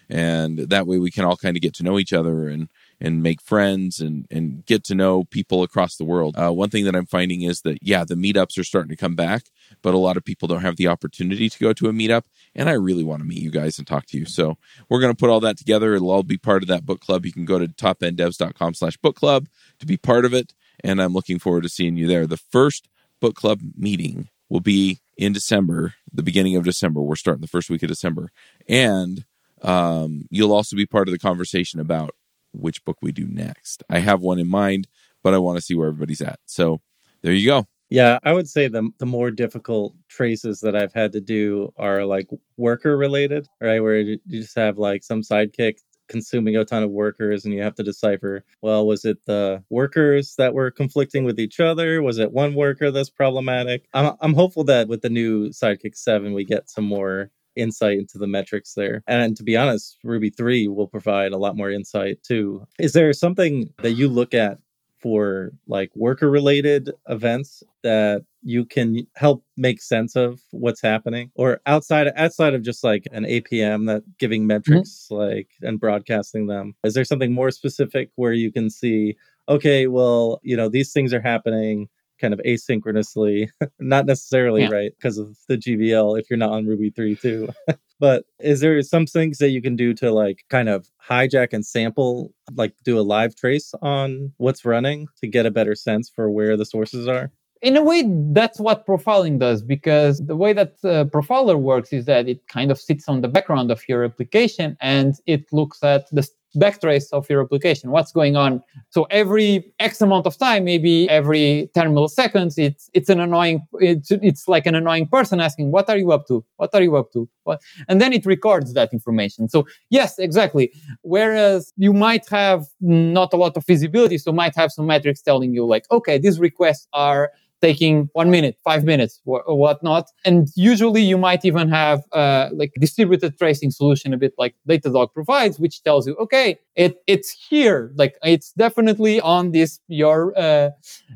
[0.09, 3.21] And that way we can all kind of get to know each other and and
[3.21, 6.35] make friends and and get to know people across the world.
[6.37, 9.15] Uh, one thing that I'm finding is that yeah, the meetups are starting to come
[9.15, 9.45] back,
[9.81, 12.69] but a lot of people don't have the opportunity to go to a meetup, and
[12.69, 14.25] I really want to meet you guys and talk to you.
[14.25, 14.57] So
[14.89, 15.93] we're going to put all that together.
[15.93, 17.25] It'll all be part of that book club.
[17.25, 19.47] You can go to topenddevs.com/book club
[19.79, 22.27] to be part of it, and I'm looking forward to seeing you there.
[22.27, 22.87] The first
[23.19, 27.01] book club meeting will be in December, the beginning of December.
[27.01, 28.31] We're starting the first week of December,
[28.67, 29.25] and
[29.65, 32.11] um, you'll also be part of the conversation about
[32.53, 33.83] which book we do next.
[33.89, 34.87] I have one in mind,
[35.23, 36.39] but I want to see where everybody's at.
[36.45, 36.79] So
[37.21, 37.65] there you go.
[37.89, 42.05] Yeah, I would say the the more difficult traces that I've had to do are
[42.05, 43.79] like worker related, right?
[43.79, 45.75] Where you just have like some Sidekiq
[46.07, 50.35] consuming a ton of workers and you have to decipher well was it the workers
[50.37, 54.63] that were conflicting with each other was it one worker that's problematic i'm, I'm hopeful
[54.65, 59.03] that with the new Sidekiq 7 we get some more insight into the metrics there.
[59.07, 62.65] And to be honest, Ruby 3 will provide a lot more insight too.
[62.79, 64.59] Is there something that you look at
[65.05, 71.59] for like worker related events that you can help make sense of what's happening or
[71.67, 74.47] outside outside of just like an apm that giving mm-hmm.
[74.47, 75.21] metrics mm-hmm.
[75.21, 79.15] like and broadcasting them is there something more specific where you can see
[79.47, 81.87] okay well you know these things are happening
[82.19, 83.49] kind of asynchronously,
[83.79, 84.69] not necessarily yeah.
[84.69, 87.49] right because of the GVL if you're not on Ruby 3 too.
[87.99, 91.65] but is there some things that you can do to like kind of hijack and
[91.65, 96.29] sample, like do a live trace on what's running to get a better sense for
[96.29, 97.31] where the sources are?
[97.61, 102.05] in a way that's what profiling does because the way that uh, profiler works is
[102.05, 106.05] that it kind of sits on the background of your application and it looks at
[106.11, 107.91] the backtrace of your application.
[107.91, 108.63] What's going on?
[108.89, 114.11] So every x amount of time maybe every 10 milliseconds it's it's an annoying it's,
[114.11, 116.43] it's like an annoying person asking what are you up to?
[116.57, 117.29] What are you up to?
[117.43, 117.61] What?
[117.87, 119.49] and then it records that information.
[119.49, 120.71] So yes exactly.
[121.01, 125.53] Whereas you might have not a lot of visibility so might have some metrics telling
[125.53, 130.05] you like okay these requests are taking one minute, five minutes, or whatnot.
[130.23, 135.13] And usually you might even have uh, like distributed tracing solution, a bit like Datadog
[135.13, 140.71] provides, which tells you, okay, it it's here, like it's definitely on this your, uh,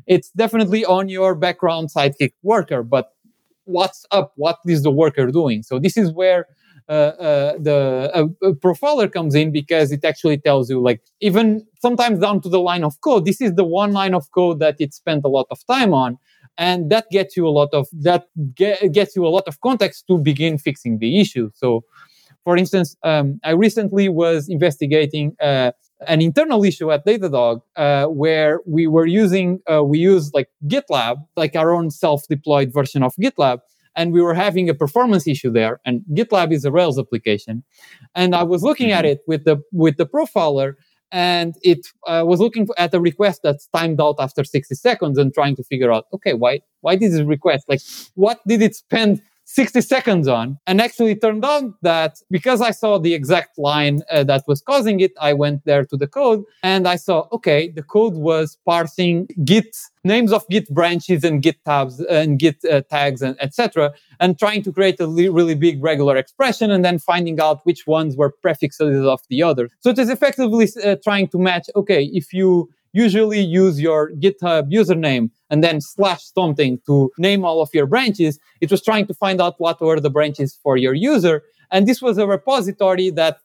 [0.06, 3.12] it's definitely on your background Sidekiq worker, but
[3.64, 4.32] what's up?
[4.36, 5.62] What is the worker doing?
[5.62, 6.46] So this is where
[6.90, 12.18] uh, uh, the uh, profiler comes in because it actually tells you like even sometimes
[12.18, 14.92] down to the line of code this is the one line of code that it
[14.92, 16.18] spent a lot of time on
[16.58, 20.06] and that gets you a lot of that get, gets you a lot of context
[20.06, 21.82] to begin fixing the issue so
[22.44, 25.72] For instance, um, I recently was investigating uh,
[26.06, 31.16] an internal issue at Datadog uh, where we were using, uh, we use like GitLab,
[31.36, 33.58] like our own self-deployed version of GitLab.
[33.94, 35.80] And we were having a performance issue there.
[35.84, 37.62] And GitLab is a Rails application.
[38.14, 39.12] And I was looking at mm-hmm.
[39.12, 40.74] it with the, with the profiler
[41.12, 45.34] and it uh, was looking at a request that's timed out after 60 seconds and
[45.34, 47.68] trying to figure out, okay, why, why did this request?
[47.68, 47.80] Like,
[48.14, 49.22] what did it spend
[49.52, 50.58] 60 seconds on.
[50.66, 55.00] And actually turned out that because I saw the exact line uh, that was causing
[55.00, 59.28] it, I went there to the code and I saw, okay, the code was parsing
[59.44, 63.92] Git names of Git branches and Git tabs and Git uh, tags and etc.
[64.20, 67.86] and trying to create a li- really big regular expression and then finding out which
[67.86, 69.68] ones were prefixes of the other.
[69.80, 74.70] So it is effectively uh, trying to match, okay, if you usually use your GitHub
[74.70, 78.38] username and then slash something to name all of your branches.
[78.60, 81.42] It was trying to find out what were the branches for your user.
[81.70, 83.38] And this was a repository that,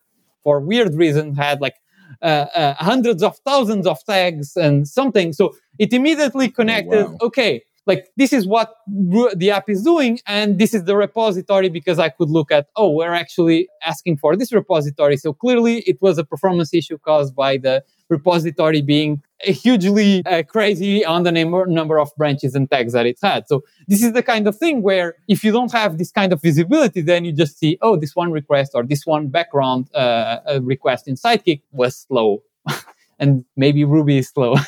[0.43, 1.75] for weird reason, had like
[2.21, 5.33] uh, uh, hundreds of thousands of tags and something.
[5.33, 7.17] So it immediately connected, oh, wow.
[7.21, 11.99] okay, like this is what the app is doing and this is the repository because
[11.99, 16.17] i could look at oh we're actually asking for this repository so clearly it was
[16.17, 21.99] a performance issue caused by the repository being hugely uh, crazy on the number, number
[21.99, 25.15] of branches and tags that it had so this is the kind of thing where
[25.27, 28.31] if you don't have this kind of visibility then you just see oh this one
[28.31, 32.43] request or this one background uh, request in Sidekiq was slow
[33.19, 34.55] and maybe ruby is slow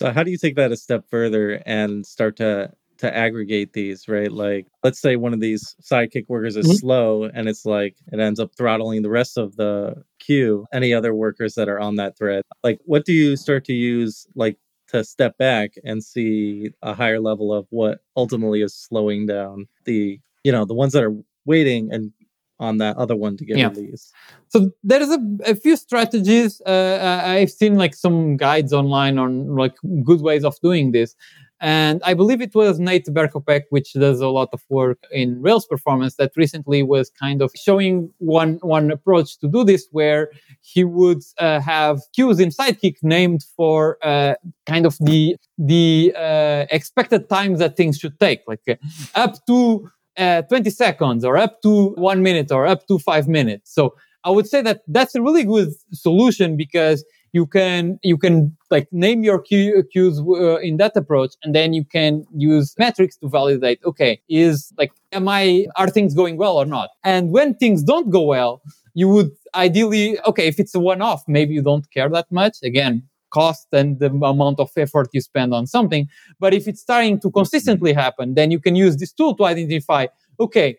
[0.00, 4.08] So how do you take that a step further and start to to aggregate these,
[4.08, 4.32] right?
[4.32, 6.76] Like let's say one of these Sidekiq workers is mm-hmm.
[6.76, 11.12] slow and it's like it ends up throttling the rest of the queue, any other
[11.12, 12.42] workers that are on that thread.
[12.62, 14.56] Like what do you start to use like
[14.88, 20.20] to step back and see a higher level of what ultimately is slowing down the
[20.44, 21.16] you know the ones that are
[21.46, 22.12] waiting and
[22.60, 23.70] on that other one to get yeah.
[23.70, 24.12] released.
[24.48, 26.60] So there's a, a few strategies.
[26.64, 29.74] Uh, uh, I've seen like some guides online on like
[30.04, 31.16] good ways of doing this.
[31.60, 35.66] And I believe it was Nate Berkopec, which does a lot of work in Rails
[35.66, 40.30] performance, that recently was kind of showing one one approach to do this, where
[40.62, 44.34] he would uh, have queues in Sidekiq named for uh,
[44.66, 48.76] kind of the the uh, expected times that things should take, like uh,
[49.14, 53.74] up to uh, 20 seconds or up to one minute or up to five minutes.
[53.74, 53.94] So
[54.24, 58.88] I would say that that's a really good solution because you can you can like
[58.92, 63.80] name your queues uh, in that approach and then you can use metrics to validate
[63.84, 68.10] okay is like am i are things going well or not and when things don't
[68.10, 68.62] go well
[68.94, 72.56] you would ideally okay if it's a one off maybe you don't care that much
[72.62, 76.08] again cost and the amount of effort you spend on something.
[76.38, 80.06] But if it's starting to consistently happen, then you can use this tool to identify,
[80.38, 80.76] okay,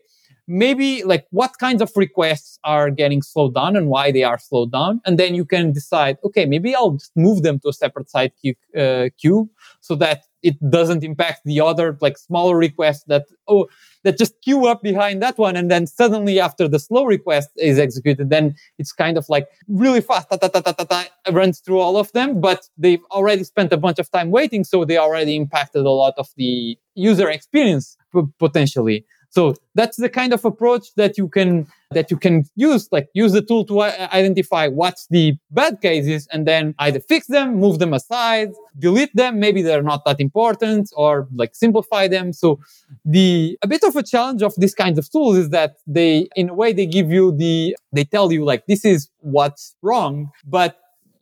[0.52, 4.72] maybe like what kinds of requests are getting slowed down and why they are slowed
[4.72, 5.00] down.
[5.06, 8.34] And then you can decide, okay, maybe I'll just move them to a separate side
[8.42, 9.50] queue, uh, queue
[9.80, 13.68] so that it doesn't impact the other like smaller requests that, oh,
[14.04, 15.56] that just queue up behind that one.
[15.56, 20.02] And then suddenly after the slow request is executed, then it's kind of like really
[20.02, 23.44] fast, ta, ta, ta, ta, ta, ta, runs through all of them, but they've already
[23.44, 24.64] spent a bunch of time waiting.
[24.64, 27.96] So they already impacted a lot of the user experience
[28.40, 29.06] potentially.
[29.32, 33.32] So that's the kind of approach that you can that you can use, like use
[33.32, 37.94] the tool to identify what's the bad cases and then either fix them, move them
[37.94, 39.40] aside, delete them.
[39.40, 42.34] Maybe they're not that important or like simplify them.
[42.34, 42.60] So
[43.04, 46.50] the, a bit of a challenge of these kinds of tools is that they, in
[46.50, 50.78] a way, they give you the, they tell you like, this is what's wrong, but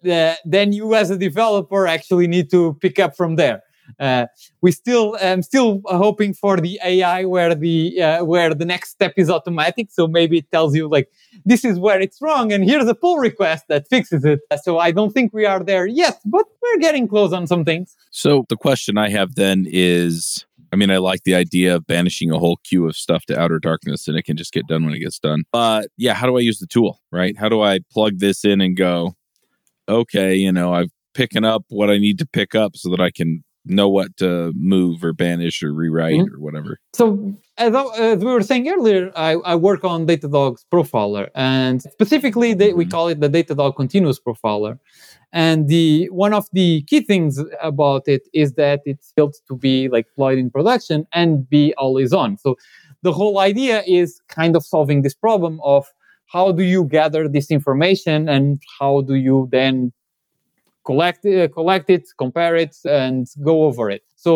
[0.09, 3.63] uh, then you as a developer actually need to pick up from there.
[3.99, 4.25] Uh,
[4.61, 9.13] we still I'm still hoping for the AI where the uh, where the next step
[9.17, 9.89] is automatic.
[9.91, 11.09] So maybe it tells you like
[11.45, 14.39] this is where it's wrong, and here's a pull request that fixes it.
[14.63, 17.95] So I don't think we are there yet, but we're getting close on some things.
[18.11, 20.45] So the question I have then is.
[20.71, 23.57] I mean, I like the idea of banishing a whole queue of stuff to outer
[23.57, 25.41] darkness and it can just get done when it gets done.
[25.51, 27.35] But yeah, how do I use the tool, right?
[27.35, 29.15] How do I plug this in and go,
[29.89, 33.11] okay, you know, I've picking up what I need to pick up so that I
[33.11, 36.33] can know what to move or banish or rewrite mm-hmm.
[36.33, 36.79] or whatever.
[36.93, 42.53] So as, as, we were saying earlier, I, I, work on Datadog's profiler, and specifically,
[42.53, 42.91] they, we mm-hmm.
[42.91, 44.79] call it the Datadog Continuous Profiler.
[45.31, 49.87] And the one of the key things about it is that it's built to be
[49.87, 52.37] like deployed in production and be always on.
[52.37, 52.55] So
[53.03, 55.85] the whole idea is kind of solving this problem of
[56.25, 59.91] how do you gather this information and how do you then
[60.89, 64.03] collect uh, collect it, compare it, and go over it.
[64.15, 64.31] So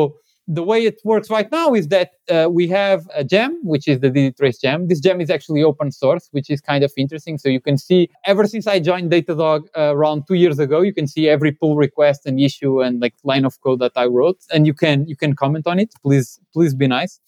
[0.57, 3.97] the way it works right now is that uh, we have a gem, which is
[4.01, 4.87] the DD gem.
[4.89, 7.37] This gem is actually open source, which is kind of interesting.
[7.37, 10.93] So you can see ever since I joined Datadog uh, around two years ago, you
[10.93, 14.39] can see every pull request and issue and like line of code that I wrote,
[14.53, 15.91] and you can you can comment on it.
[16.05, 17.19] Please please be nice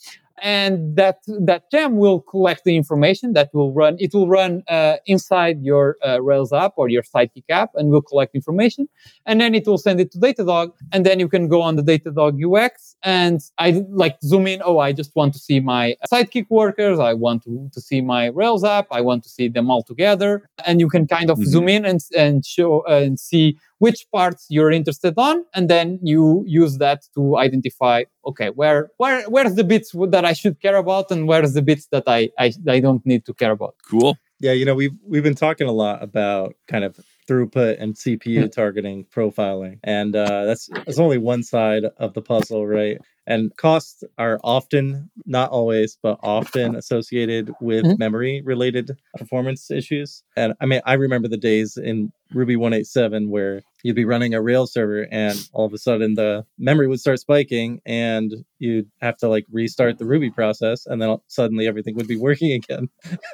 [0.41, 4.97] and that that gem will collect the information that will run it will run uh,
[5.05, 8.88] inside your uh, rails app or your Sidekiq app and will collect information.
[9.25, 10.71] And then it will send it to datadog.
[10.91, 14.61] And then you can go on the datadog ux and i like zoom in.
[14.63, 16.99] Oh i just want to see my Sidekiq workers.
[16.99, 18.88] I want to, to see my rails app.
[18.91, 20.49] I want to see them all together.
[20.65, 21.49] And you can kind of mm-hmm.
[21.49, 25.45] zoom in and, and show uh, and see which parts you're interested on.
[25.53, 30.34] And then you use that to identify okay where where where's the bits that i
[30.34, 33.51] should care about and where's the bits that i i, I don't need to care
[33.51, 37.82] about cool yeah you know we've we've been talking a lot about kind of throughput
[37.82, 38.47] and CPU hmm.
[38.47, 39.80] targeting profiling.
[39.84, 42.99] And uh, that's that's only one side of the puzzle, right?
[43.28, 47.97] And costs are often, not always, but often associated with mm-hmm.
[47.97, 50.21] memory related performance issues.
[50.38, 54.41] And I mean, I remember the days in Ruby 187 where you'd be running a
[54.41, 59.18] Rails server and all of a sudden the memory would start spiking and you'd have
[59.18, 62.89] to like restart the Ruby process and then suddenly everything would be working again.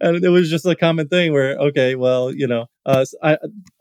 [0.00, 3.36] and it was just a common thing where, okay, well, you know, uh, I,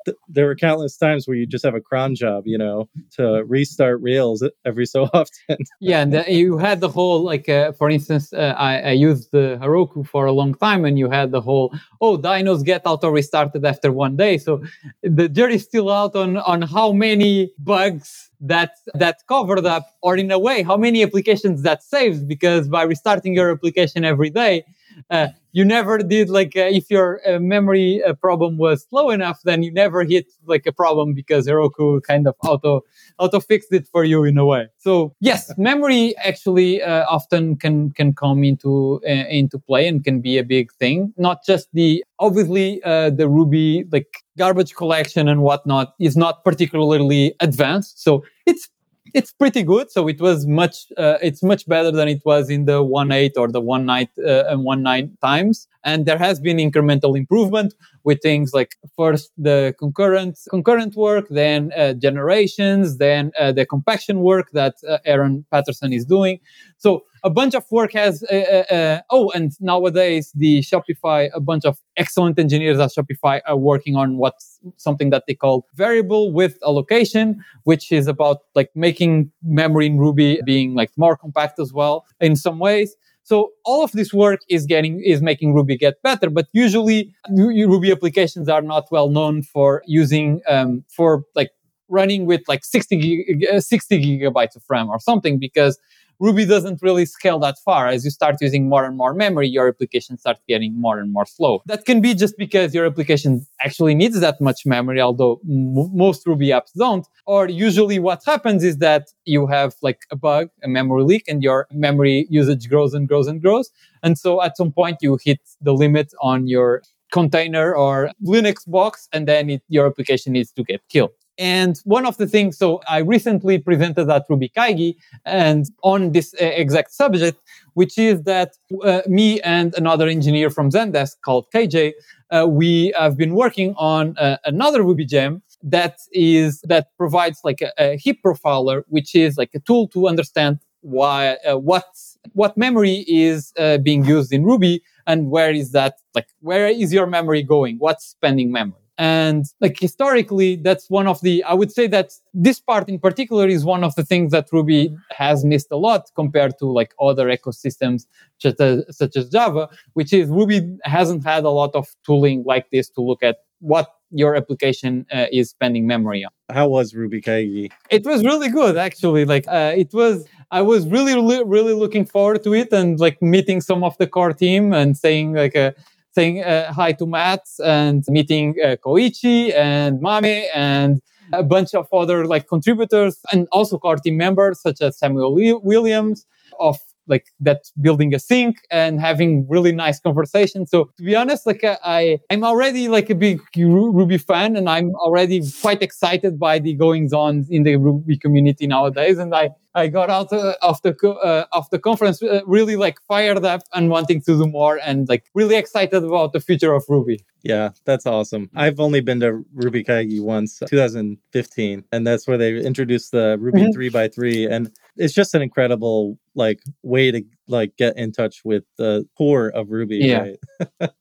[0.05, 3.43] th- there were countless times where you just have a cron job, you know, to
[3.47, 5.57] restart Rails every so often.
[5.79, 9.57] yeah, and you had the whole like, uh, for instance, uh, I, I, used the
[9.61, 13.65] Heroku for a long time, and you had the whole oh dynos get auto restarted
[13.65, 14.37] after one day.
[14.37, 14.61] So
[15.03, 20.31] the jury's still out on on how many bugs that that covered up, or in
[20.31, 24.63] a way, how many applications that saves because by restarting your application every day
[25.09, 29.41] uh, you never did like uh, if your uh, memory uh, problem was slow enough,
[29.43, 32.81] then you never hit like a problem because Heroku kind of auto
[33.17, 34.67] auto fixed it for you in a way.
[34.77, 40.21] So yes, memory actually uh, often can can come into uh, into play and can
[40.21, 41.13] be a big thing.
[41.17, 48.03] Not just the obviously the Ruby like garbage collection and whatnot is not particularly advanced.
[48.03, 48.69] So it's
[49.13, 49.91] it's pretty good.
[49.91, 53.33] So it was much, uh, it's much better than it was in the one eight
[53.37, 55.67] or the one night uh, and one nine times.
[55.83, 61.71] And there has been incremental improvement with things like first the concurrent concurrent work, then
[61.77, 66.39] uh, generations, then uh, the compaction work that uh, Aaron Patterson is doing.
[66.77, 71.41] So a bunch of work has uh, uh, uh, oh and nowadays the shopify a
[71.49, 76.23] bunch of excellent engineers at shopify are working on what's something that they call variable
[76.37, 81.71] width allocation which is about like making memory in ruby being like more compact as
[81.73, 82.95] well in some ways.
[83.23, 87.91] So all of this work is getting is making Ruby get better, but usually Ruby
[87.91, 91.51] applications are not well known for using um, for like
[91.89, 95.77] running with like 60, gig, 60 gigabytes of RAM or something because
[96.19, 97.87] Ruby doesn't really scale that far.
[97.87, 101.25] As you start using more and more memory, your application starts getting more and more
[101.25, 101.61] slow.
[101.67, 106.25] That can be just because your application actually needs that much memory, although m- most
[106.25, 107.05] Ruby apps don't.
[107.27, 111.43] Or usually what happens is that you have like a bug, a memory leak, and
[111.43, 113.69] your memory usage grows and grows and grows.
[114.01, 119.07] And so at some point you hit the limit on your container or Linux box,
[119.13, 121.11] and then it, your application needs to get killed.
[121.37, 126.45] And one of the things, so I recently presented at RubyKaigi and on this uh,
[126.45, 127.39] exact subject,
[127.75, 131.93] which is that uh, me and another engineer from Zendesk called KJ,
[132.31, 137.61] uh, we have been working on uh, another Ruby gem that is that provides like
[137.61, 141.85] a, a, heap profiler, which is like a tool to understand why uh, what
[142.33, 146.93] what memory is uh, being used in Ruby and where is that like where is
[146.93, 147.77] your memory going?
[147.77, 148.86] What's spending memory?
[148.97, 153.47] And like historically, that's one of the, I would say that this part in particular
[153.47, 157.27] is one of the things that Ruby has missed a lot compared to like other
[157.27, 158.07] ecosystems
[158.39, 162.71] such as, such as Java, which is Ruby hasn't had a lot of tooling like
[162.71, 166.31] this to look at what your application uh, is spending memory on.
[166.49, 167.71] How was RubyKaigi?
[167.91, 169.25] It was really good, actually.
[169.25, 173.21] Like uh, it was, I was really, really, really looking forward to it and like
[173.21, 175.71] meeting some of the core team and saying like, uh,
[176.17, 180.99] saying uh, hi to Matz and meeting uh, Koichi and Mame and
[181.31, 185.35] a bunch of other like contributors and also core team members such as Samuel
[185.71, 186.25] Williams
[186.59, 190.71] of like that building async and having really nice conversations.
[190.71, 194.67] So to be honest, like uh, I, I'm already like a big Ruby fan and
[194.67, 199.19] I'm already quite excited by the goings on in the Ruby community nowadays.
[199.19, 199.51] And I,
[199.83, 203.45] I got out uh, of the co- uh, of the conference uh, really like fired
[203.45, 207.17] up and wanting to do more and like really excited about the future of Ruby.
[207.43, 208.49] Yeah, that's awesome.
[208.55, 213.61] I've only been to Ruby Kaigi once, 2015, and that's where they introduced the Ruby
[213.61, 213.73] Mhm.
[213.73, 218.41] 3 by 3 and it's just an incredible like way to like get in touch
[218.43, 220.19] with the core of Ruby, Yeah.
[220.19, 220.37] right?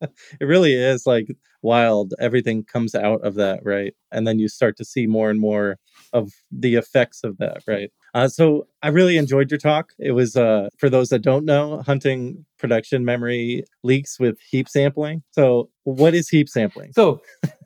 [0.40, 1.28] it really is like
[1.62, 2.14] wild.
[2.20, 3.94] Everything comes out of that, right?
[4.12, 5.78] And then you start to see more and more
[6.12, 7.90] of the effects of that, right?
[8.16, 9.92] Uh, so I really enjoyed your talk.
[9.98, 15.22] It was, uh, for those that don't know, hunting production memory leaks with heap sampling.
[15.32, 16.92] So what is heap sampling?
[16.94, 17.20] So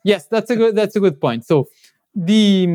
[0.04, 1.46] yes, that's a good that's a good point.
[1.46, 1.68] So
[2.16, 2.66] the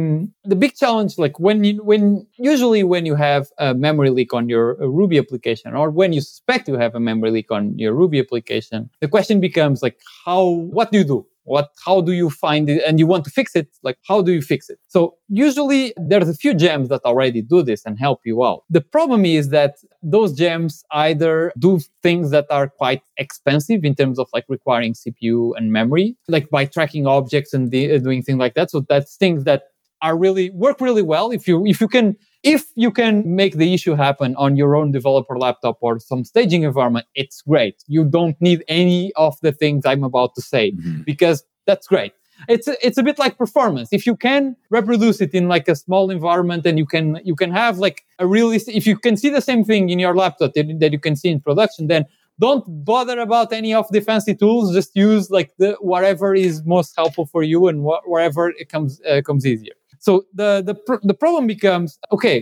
[0.46, 4.48] the big challenge like when you when usually when you have a memory leak on
[4.48, 7.94] your uh, ruby application or when you suspect you have a memory leak on your
[7.94, 10.46] ruby application the question becomes like how
[10.78, 12.84] what do you do what how do you find it?
[12.86, 14.80] And you want to fix it like how do you fix it?
[14.88, 18.64] So usually there's a few gems that already do this and help you out.
[18.70, 24.20] The problem is that those gems either do things that are quite expensive in terms
[24.20, 28.54] of like requiring cpu and memory like by tracking objects and uh, doing things like
[28.56, 28.70] that.
[28.70, 29.64] So that's things that
[30.02, 31.32] are really work really well.
[31.32, 32.16] If you if you can
[32.54, 36.64] if you can make the issue happen on your own developer laptop or some staging
[36.64, 41.04] environment it's great you don't need any of the things i'm about to say Mhm.
[41.06, 42.14] because that's great.
[42.48, 43.90] It's a, it's a bit like performance.
[43.92, 47.50] If you can reproduce it in like a small environment, and you can you can
[47.62, 50.68] have like a really if you can see the same thing in your laptop that,
[50.82, 52.04] that you can see in production, then
[52.46, 54.66] don't bother about any of the fancy tools.
[54.80, 59.02] Just use like the whatever is most helpful for you and wh- wherever it comes
[59.10, 59.74] uh, comes easier.
[60.06, 62.38] So the the pr- the problem becomes okay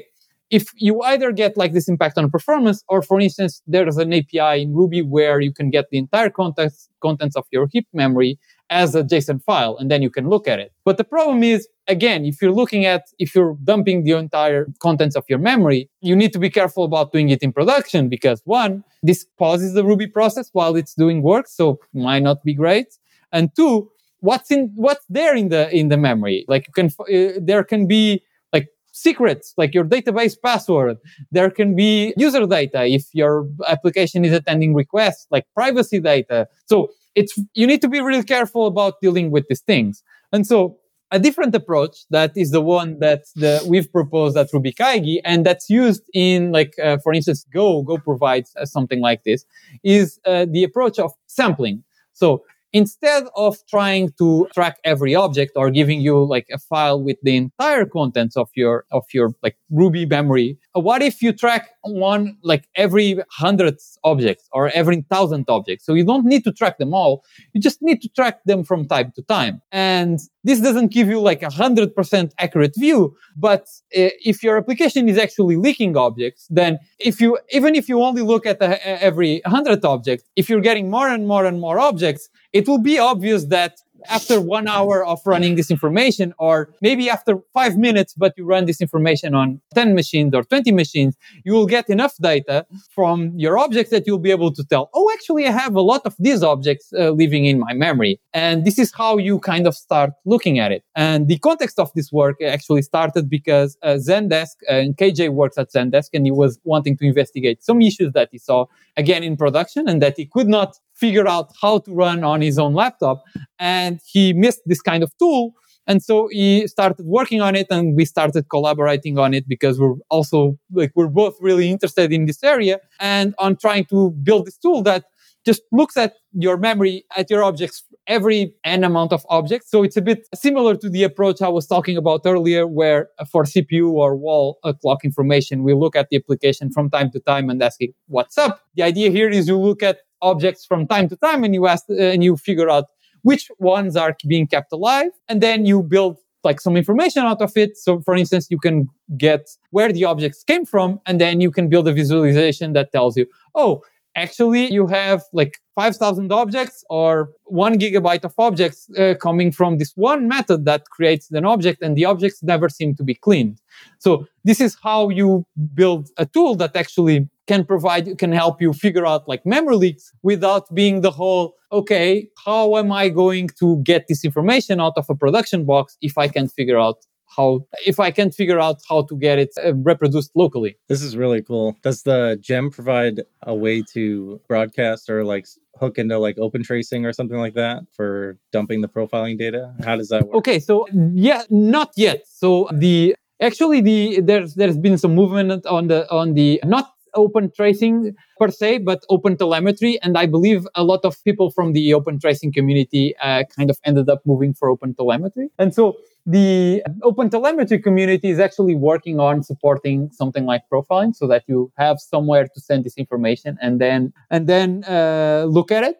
[0.58, 4.62] if you either get like this impact on performance, or for instance, there's an API
[4.62, 8.38] in Ruby where you can get the entire contents contents of your heap memory
[8.70, 10.72] as a JSON file, and then you can look at it.
[10.86, 15.16] But the problem is, again, if you're looking at if you're dumping the entire contents
[15.16, 18.84] of your memory, you need to be careful about doing it in production because one,
[19.10, 22.90] this pauses the Ruby process while it's doing work, so might not be great,
[23.32, 23.90] and two,
[24.24, 26.46] what's in what's there in the in the memory?
[26.48, 30.98] Like you can uh, there can be like secrets like your database password.
[31.32, 36.48] There can be user data if your application is attending requests like privacy data.
[36.66, 40.02] So it's you need to be really careful about dealing with these things.
[40.32, 40.78] And so
[41.12, 45.46] a different approach that is the one that the, we've proposed at ruby kaigi and
[45.46, 49.46] that's used in like uh, for instance go go provides uh, something like this
[49.84, 51.84] is uh, the approach of sampling.
[52.14, 52.44] So
[52.74, 57.38] instead of trying to track every object or giving you like a file with the
[57.38, 62.68] entire contents of your of your like ruby memory what if you track one like
[62.76, 65.86] every hundred objects or every thousand objects?
[65.86, 67.24] So you don't need to track them all.
[67.54, 69.62] You just need to track them from time to time.
[69.72, 73.62] And this doesn't give you like a hundred percent accurate view but
[73.98, 78.22] uh, if your application is actually leaking objects then if you even if you only
[78.22, 82.30] look at the, every 100 objects if you're getting more and more and more objects
[82.54, 83.80] it will be obvious that
[84.10, 88.66] after one hour of running this information, or maybe after five minutes, but you run
[88.66, 93.58] this information on 10 machines or 20 machines, you will get enough data from your
[93.58, 96.44] objects that you'll be able to tell, oh, actually, I have a lot of these
[96.44, 98.20] objects uh, living in my memory.
[98.34, 100.84] And this is how you kind of start looking at it.
[100.96, 105.58] And the context of this work actually started because uh, Zendesk, uh, and KJ works
[105.58, 108.66] at Zendesk, and he was wanting to investigate some issues that he saw
[108.98, 112.60] again in production and that he could not figure out how to run on his
[112.60, 113.24] own laptop.
[113.60, 115.54] And he missed this kind of tool.
[115.86, 119.96] And so he started working on it and we started collaborating on it because we're
[120.10, 124.58] also like, we're both really interested in this area and on trying to build this
[124.58, 125.06] tool that
[125.46, 129.70] just looks at your memory, at your objects, every n amount of objects.
[129.72, 133.44] So it's a bit similar to the approach I was talking about earlier, where for
[133.44, 137.50] CPU or wall uh, clock information, we look at the application from time to time
[137.50, 138.62] and ask it, what's up?
[138.76, 141.86] The idea here is you look at objects from time to time and you ask,
[141.90, 142.86] uh, and you figure out
[143.22, 145.12] which ones are being kept alive.
[145.30, 147.78] And then you build like some information out of it.
[147.78, 151.70] So for instance, you can get where the objects came from, and then you can
[151.70, 153.26] build a visualization that tells you,
[153.56, 153.82] oh,
[154.16, 159.94] actually you have like 5000 objects or one gigabyte of objects uh, coming from this
[159.96, 163.60] one method that creates an object and the objects never seem to be cleaned.
[164.00, 168.74] So this is how you build a tool that actually can provide can help you
[168.74, 173.82] figure out like memory leaks without being the whole okay how am i going to
[173.84, 176.98] get this information out of a production box if i can't figure out
[177.36, 180.78] how if I can't figure out how to get it uh, reproduced locally.
[180.88, 181.78] This is really cool.
[181.84, 185.48] Does the gem provide a way to broadcast or like
[185.80, 189.74] hook into like open tracing or something like that for dumping the profiling data?
[189.84, 190.36] How does that work?
[190.36, 192.24] Okay, so yeah, not yet.
[192.28, 197.52] So the Actually, the there's there's been some movement on the on the not open
[197.56, 200.00] tracing per se, but open telemetry.
[200.02, 203.78] And I believe a lot of people from the open tracing community uh, kind of
[203.86, 205.48] ended up moving for open telemetry.
[205.58, 211.28] And so the open telemetry community is actually working on supporting something like profiling so
[211.28, 215.84] that you have somewhere to send this information and then and then uh, look at
[215.84, 215.98] it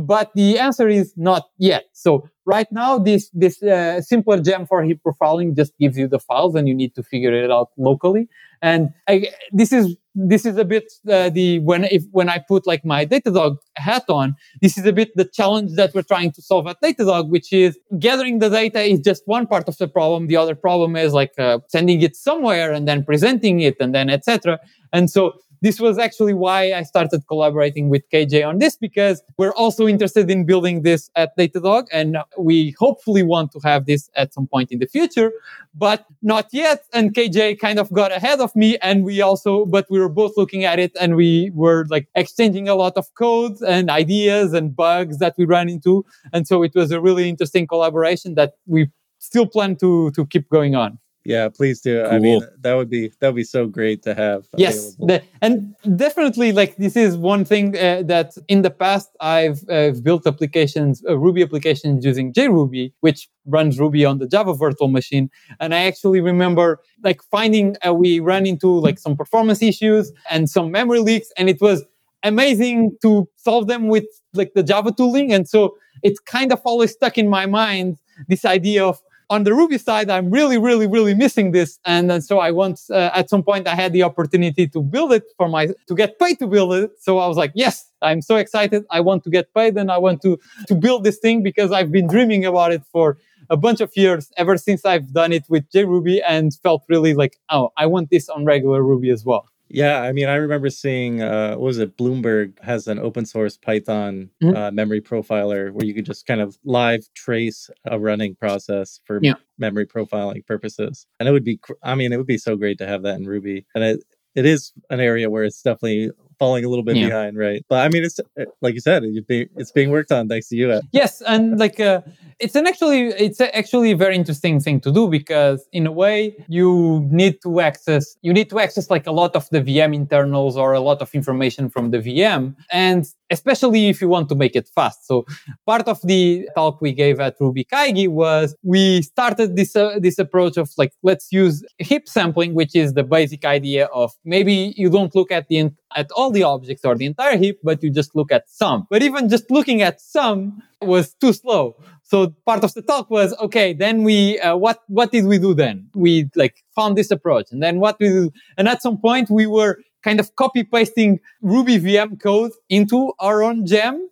[0.00, 4.82] but the answer is not yet so right now this this uh, simpler gem for
[4.82, 8.26] heap profiling just gives you the files and you need to figure it out locally
[8.62, 12.66] and I, this is this is a bit uh, the when if when I put
[12.66, 16.42] like my Datadog hat on, this is a bit the challenge that we're trying to
[16.42, 20.26] solve at Datadog, which is gathering the data is just one part of the problem.
[20.26, 24.10] The other problem is like uh, sending it somewhere and then presenting it and then
[24.10, 24.58] etc.
[24.92, 29.52] And so this was actually why I started collaborating with KJ on this because we're
[29.52, 34.32] also interested in building this at Datadog and we hopefully want to have this at
[34.34, 35.32] some point in the future,
[35.74, 36.84] but not yet.
[36.92, 40.32] And KJ kind of got ahead of me and we also, but we were both
[40.36, 44.74] looking at it and we were like exchanging a lot of codes and ideas and
[44.74, 46.04] bugs that we ran into.
[46.32, 48.88] And so it was a really interesting collaboration that we
[49.18, 50.98] still plan to, to keep going on.
[51.28, 52.02] Yeah, please do.
[52.04, 52.10] Cool.
[52.10, 54.46] I mean, that would be that would be so great to have.
[54.56, 59.62] Yes, the, and definitely, like this is one thing uh, that in the past I've
[59.68, 64.88] uh, built applications, uh, Ruby applications using JRuby, which runs Ruby on the Java virtual
[64.88, 65.28] machine.
[65.60, 70.48] And I actually remember like finding uh, we ran into like some performance issues and
[70.48, 71.84] some memory leaks, and it was
[72.22, 75.34] amazing to solve them with like the Java tooling.
[75.34, 77.98] And so it's kind of always stuck in my mind
[78.28, 78.98] this idea of
[79.30, 81.78] on the Ruby side, I'm really, really, really missing this.
[81.84, 85.12] And, and so I want, uh, at some point, I had the opportunity to build
[85.12, 86.92] it for my, to get paid to build it.
[87.00, 88.84] So I was like, yes, I'm so excited.
[88.90, 91.92] I want to get paid and I want to, to build this thing because I've
[91.92, 93.18] been dreaming about it for
[93.50, 97.38] a bunch of years ever since I've done it with JRuby and felt really like,
[97.50, 99.46] oh, I want this on regular Ruby as well.
[99.70, 101.96] Yeah, I mean, I remember seeing, uh, what was it?
[101.96, 104.56] Bloomberg has an open source Python mm-hmm.
[104.56, 109.20] uh, memory profiler where you could just kind of live trace a running process for
[109.22, 109.34] yeah.
[109.58, 111.06] memory profiling purposes.
[111.20, 113.26] And it would be, I mean, it would be so great to have that in
[113.26, 113.66] Ruby.
[113.74, 114.04] And it,
[114.34, 117.08] it is an area where it's definitely falling a little bit yeah.
[117.08, 117.64] behind, right?
[117.68, 120.80] But I mean, it's uh, like you said, it's being worked on thanks to you.
[120.92, 122.02] Yes, and like uh,
[122.38, 126.36] it's an actually it's actually a very interesting thing to do because in a way
[126.48, 130.56] you need to access you need to access like a lot of the VM internals
[130.56, 134.56] or a lot of information from the VM, and especially if you want to make
[134.56, 135.06] it fast.
[135.06, 135.26] So
[135.66, 140.18] part of the talk we gave at Ruby Kaigi was we started this uh, this
[140.18, 144.90] approach of like let's use heap sampling, which is the basic idea of maybe you
[144.90, 148.14] don't look at the at all the objects or the entire heap, but you just
[148.14, 148.86] look at some.
[148.90, 151.76] But even just looking at some was too slow.
[152.02, 155.54] So part of the talk was, okay, then we, uh, what, what did we do
[155.54, 155.88] then?
[155.94, 158.30] We like found this approach and then what we do.
[158.56, 163.42] And at some point we were kind of copy pasting Ruby VM code into our
[163.42, 164.08] own gem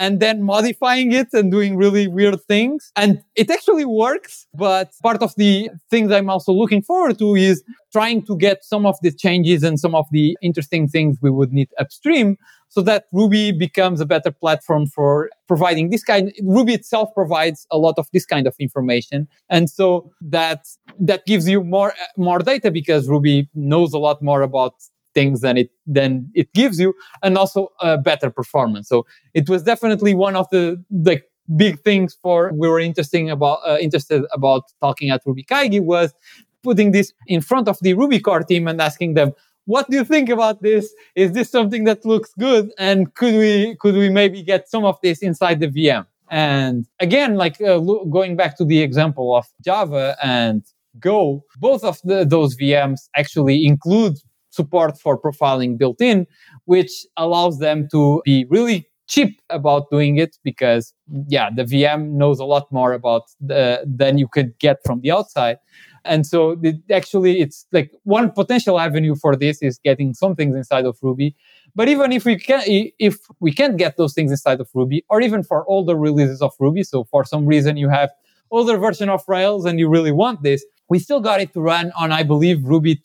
[0.00, 2.90] and then modifying it and doing really weird things.
[2.96, 4.46] And it actually works.
[4.54, 7.62] But part of the things I'm also looking forward to is
[7.92, 11.52] trying to get some of the changes and some of the interesting things we would
[11.52, 12.38] need upstream
[12.70, 16.32] so that Ruby becomes a better platform for providing this kind.
[16.42, 19.28] Ruby itself provides a lot of this kind of information.
[19.50, 20.66] And so that,
[20.98, 24.74] that gives you more, more data because Ruby knows a lot more about
[25.14, 28.88] things than it than it gives you and also a better performance.
[28.88, 31.24] So it was definitely one of the like
[31.56, 36.14] big things for we were interesting about uh, interested about talking at ruby kaigi was
[36.62, 39.32] putting this in front of the ruby core team and asking them
[39.66, 40.92] what do you think about this?
[41.14, 42.72] Is this something that looks good?
[42.78, 47.34] And could we could we maybe get some of this inside the vm and again
[47.34, 50.62] like uh, going back to the example of java and
[50.98, 54.16] Go, both of the, those VMs actually include
[54.50, 56.26] support for profiling built in,
[56.64, 60.94] which allows them to be really cheap about doing it because
[61.26, 65.10] yeah the vm knows a lot more about the, than you could get from the
[65.10, 65.58] outside.
[66.04, 66.56] And so
[66.90, 71.36] actually it's like one potential avenue for this is getting some things inside of ruby.
[71.74, 75.20] But even if we can if we can't get those things inside of ruby or
[75.20, 78.10] even for older releases of ruby so for some reason you have
[78.52, 81.92] older version of rails and you really want this we still got it to run
[81.98, 82.96] on, I believe, Ruby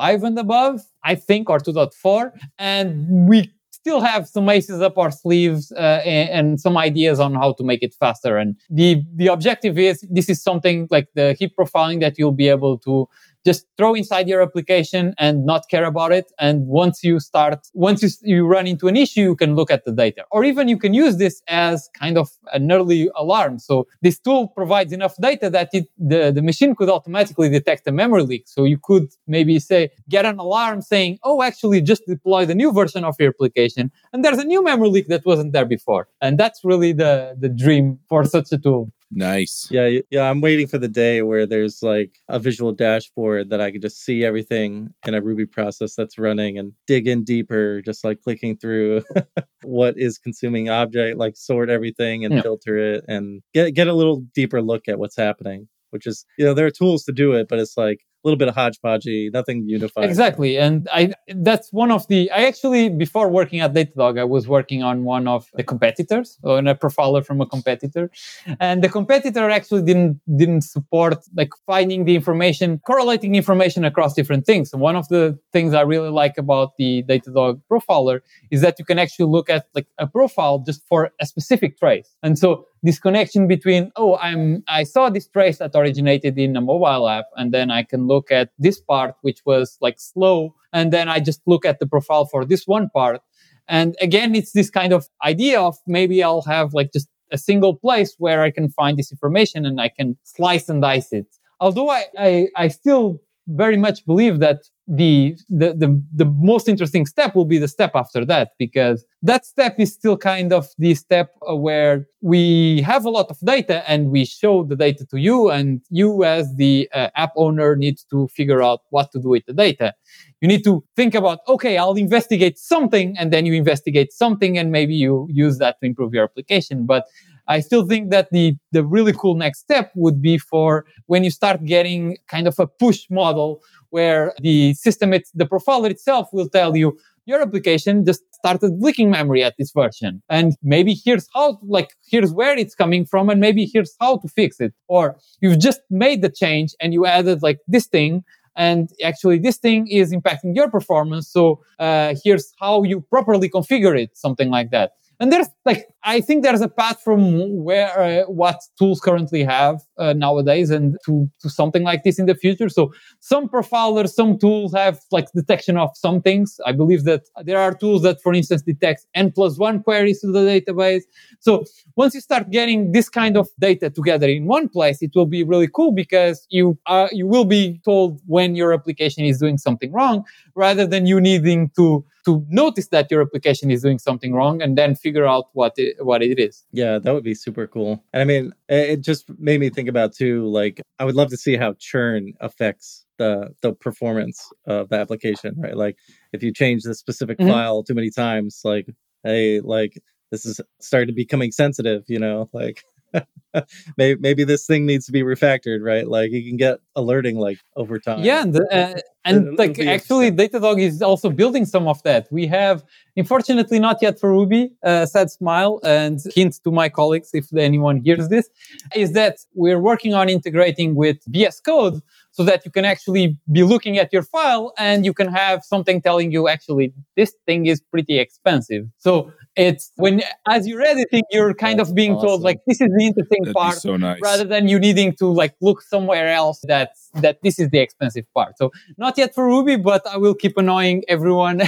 [0.00, 2.32] 2.5 and above, I think, or 2.4.
[2.58, 7.34] And we still have some aces up our sleeves uh, and, and, some ideas on
[7.34, 8.36] how to make it faster.
[8.36, 12.48] And the, the objective is this is something like the heap profiling that you'll be
[12.48, 13.08] able to
[13.44, 16.32] just throw inside your application and not care about it.
[16.38, 19.84] And once you start, once you, you run into an issue, you can look at
[19.84, 20.24] the data.
[20.30, 23.58] Or even you can use this as kind of an early alarm.
[23.58, 27.92] So this tool provides enough data that it, the, the machine could automatically detect a
[27.92, 28.44] memory leak.
[28.46, 32.72] So you could maybe say, get an alarm saying, oh, actually just deploy the new
[32.72, 33.90] version of your application.
[34.12, 36.08] And there's a new memory leak that wasn't there before.
[36.20, 38.92] And that's really the, the dream for such a tool.
[39.12, 39.66] Nice.
[39.70, 40.30] Yeah, yeah.
[40.30, 44.04] I'm waiting for the day where there's like a visual dashboard that I can just
[44.04, 48.56] see everything in a Ruby process that's running and dig in deeper, just like clicking
[48.56, 49.02] through
[49.64, 52.42] what is consuming object, like sort everything and yeah.
[52.42, 55.68] filter it and get get a little deeper look at what's happening.
[55.90, 58.38] Which is, you know, there are tools to do it, but it's like a little
[58.38, 60.04] bit of hodgepodgey, nothing unified.
[60.04, 62.30] Exactly, and I that's one of the.
[62.30, 66.66] I actually before working at Datadog, I was working on one of the competitors, on
[66.66, 68.10] a profiler from a competitor,
[68.58, 74.44] and the competitor actually didn't didn't support like finding the information, correlating information across different
[74.44, 74.72] things.
[74.72, 78.84] And one of the things I really like about the Datadog profiler is that you
[78.84, 82.98] can actually look at like a profile just for a specific trace, and so this
[82.98, 87.52] connection between oh i'm i saw this trace that originated in a mobile app and
[87.52, 91.40] then i can look at this part which was like slow and then i just
[91.46, 93.20] look at the profile for this one part.
[93.68, 97.76] And again it's this kind of idea of maybe i'll have like just a single
[97.76, 101.26] place where i can find this information and i can slice and dice it.
[101.60, 104.58] Although i i, I still very much believe that
[104.92, 109.46] the, the, the, the most interesting step will be the step after that, because that
[109.46, 114.10] step is still kind of the step where we have a lot of data and
[114.10, 118.26] we show the data to you and you as the uh, app owner need to
[118.28, 119.94] figure out what to do with the data.
[120.40, 124.72] You need to think about, okay, I'll investigate something and then you investigate something and
[124.72, 126.84] maybe you use that to improve your application.
[126.84, 127.04] But
[127.46, 131.30] I still think that the, the really cool next step would be for when you
[131.30, 133.60] start getting kind of a push model
[133.90, 139.10] where the system, it's, the profiler itself will tell you your application just started leaking
[139.10, 140.22] memory at this version.
[140.28, 144.28] And maybe here's how, like, here's where it's coming from, and maybe here's how to
[144.28, 144.72] fix it.
[144.88, 148.24] Or you've just made the change and you added like this thing.
[148.56, 151.28] And actually, this thing is impacting your performance.
[151.28, 154.92] So uh, here's how you properly configure it, something like that.
[155.20, 159.82] And there's like, I think there's a path from where, uh, what tools currently have
[159.98, 162.70] uh, nowadays and to, to something like this in the future.
[162.70, 166.58] So some profilers, some tools have like detection of some things.
[166.64, 170.28] I believe that there are tools that, for instance, detect N plus one queries to
[170.28, 171.02] the database.
[171.40, 171.64] So
[171.96, 175.44] once you start getting this kind of data together in one place, it will be
[175.44, 179.92] really cool because you are, you will be told when your application is doing something
[179.92, 180.24] wrong
[180.54, 184.76] rather than you needing to to notice that your application is doing something wrong and
[184.76, 186.64] then figure out what it, what it is.
[186.72, 188.02] Yeah, that would be super cool.
[188.12, 191.36] And I mean, it just made me think about too like I would love to
[191.36, 195.76] see how churn affects the the performance of the application, right?
[195.76, 195.96] Like
[196.32, 197.50] if you change the specific mm-hmm.
[197.50, 198.88] file too many times like
[199.24, 202.82] hey, like this is starting to becoming sensitive, you know, like
[203.96, 206.06] maybe maybe this thing needs to be refactored, right?
[206.06, 208.22] Like you can get alerting like over time.
[208.22, 208.94] Yeah, and, uh,
[209.24, 212.28] and like actually, Datadog is also building some of that.
[212.30, 212.84] We have,
[213.16, 214.72] unfortunately, not yet for Ruby.
[214.82, 218.48] Uh, sad smile and hint to my colleagues if anyone hears this
[218.94, 222.00] is that we're working on integrating with VS Code
[222.40, 226.00] so that you can actually be looking at your file and you can have something
[226.00, 228.86] telling you actually this thing is pretty expensive.
[228.96, 232.28] So it's when as you're editing, you're kind That's of being awesome.
[232.28, 234.20] told like this is the interesting That'd part, so nice.
[234.22, 238.24] rather than you needing to like look somewhere else that that this is the expensive
[238.32, 238.56] part.
[238.56, 241.60] So not yet for Ruby, but I will keep annoying everyone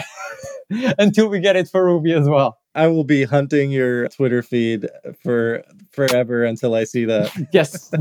[0.99, 2.57] until we get it for Ruby as well.
[2.75, 4.89] I will be hunting your Twitter feed
[5.23, 7.31] for forever until I see that.
[7.53, 7.93] yes.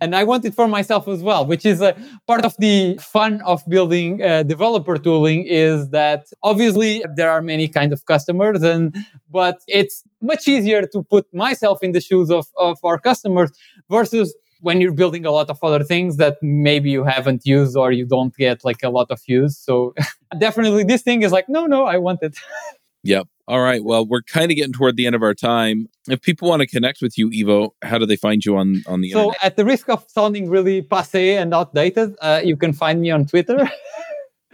[0.00, 1.96] And I want it for myself as well, which is a
[2.26, 7.66] part of the fun of building uh, developer tooling is that obviously there are many
[7.66, 8.94] kind of customers and
[9.30, 13.50] but it's much easier to put myself in the shoes of, of our customers
[13.88, 17.92] versus when you're building a lot of other things that maybe you haven't used or
[17.92, 19.56] you don't get like a lot of use.
[19.58, 19.94] So
[20.38, 22.36] definitely this thing is like, no, no, I want it.
[23.02, 23.26] yep.
[23.50, 23.82] All right.
[23.82, 25.88] Well, we're kind of getting toward the end of our time.
[26.08, 29.00] If people want to connect with you, Ivo, how do they find you on, on
[29.00, 29.40] the so internet?
[29.40, 33.10] So, at the risk of sounding really passe and outdated, uh, you can find me
[33.10, 33.68] on Twitter.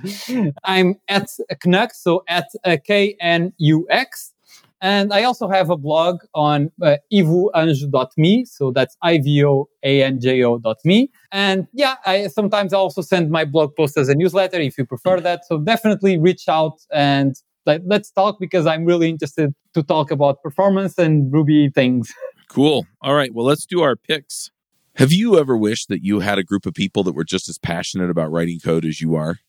[0.64, 1.28] I'm at
[1.62, 4.32] Knux, so at uh, K N U X.
[4.80, 8.47] And I also have a blog on uh, ivoanjo.me.
[8.47, 11.11] So that's I-V-O-A-N-J-O.me.
[11.32, 14.86] And yeah, I sometimes I also send my blog post as a newsletter if you
[14.86, 15.44] prefer that.
[15.47, 17.36] So definitely reach out and
[17.66, 22.12] let, let's talk because I'm really interested to talk about performance and Ruby things.
[22.48, 22.86] Cool.
[23.02, 23.34] All right.
[23.34, 24.52] Well, let's do our picks.
[24.94, 27.58] Have you ever wished that you had a group of people that were just as
[27.58, 29.40] passionate about writing code as you are?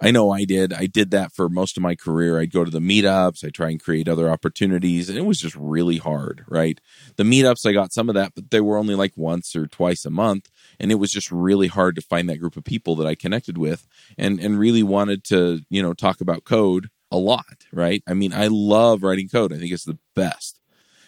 [0.00, 0.72] I know I did.
[0.72, 2.38] I did that for most of my career.
[2.38, 5.56] I'd go to the meetups, I try and create other opportunities, and it was just
[5.56, 6.80] really hard, right?
[7.16, 10.04] The meetups, I got some of that, but they were only like once or twice
[10.04, 13.06] a month, and it was just really hard to find that group of people that
[13.06, 17.66] I connected with and and really wanted to, you know, talk about code a lot,
[17.72, 18.02] right?
[18.06, 19.52] I mean, I love writing code.
[19.52, 20.60] I think it's the best.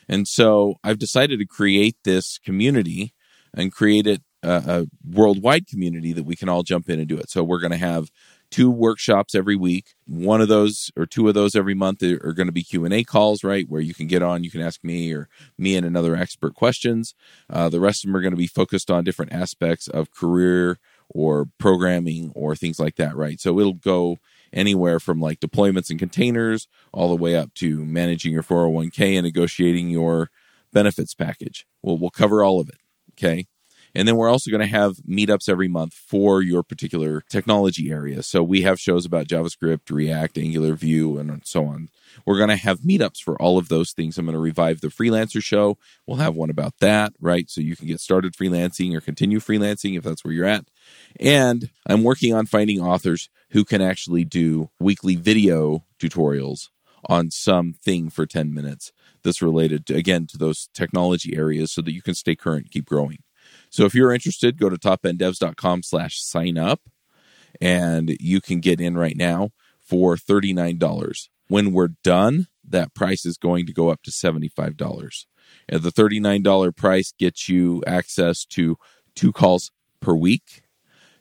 [0.09, 3.15] And so I've decided to create this community
[3.55, 7.19] and create it a, a worldwide community that we can all jump in and do
[7.19, 7.31] it.
[7.31, 8.11] So we're going to have
[8.51, 9.95] two workshops every week.
[10.07, 12.95] One of those or two of those every month are, going to be Q and
[12.95, 15.87] A calls, right, where you can get on, you can ask me or me and
[15.87, 17.15] another expert questions.
[17.49, 20.79] Uh, the rest of them are going to be focused on different aspects of career
[21.09, 23.41] or programming or things like that, right?
[23.41, 24.19] So it'll go
[24.53, 29.25] anywhere from like deployments and containers all the way up to managing your 401k and
[29.25, 30.31] negotiating your
[30.73, 31.67] benefits package.
[31.83, 32.79] Well, we'll cover all of it.
[33.13, 33.47] Okay.
[33.95, 38.23] And then we're also going to have meetups every month for your particular technology area.
[38.23, 41.89] So we have shows about JavaScript, React, Angular, Vue, and so on.
[42.25, 44.17] We're going to have meetups for all of those things.
[44.17, 45.77] I'm going to revive the freelancer show.
[46.07, 47.51] We'll have one about that, right?
[47.51, 50.67] So you can get started freelancing or continue freelancing if that's where you're at.
[51.19, 56.69] And I'm working on finding authors who can actually do weekly video tutorials
[57.07, 58.93] on something for 10 minutes
[59.23, 62.87] that's related to, again to those technology areas so that you can stay current keep
[62.87, 63.19] growing
[63.71, 66.81] so if you're interested, go to topenddevs.com slash sign up
[67.61, 71.29] and you can get in right now for $39.
[71.49, 75.27] When we're done, that price is going to go up to $75.
[75.69, 78.77] And the $39 price gets you access to
[79.15, 80.63] two calls per week.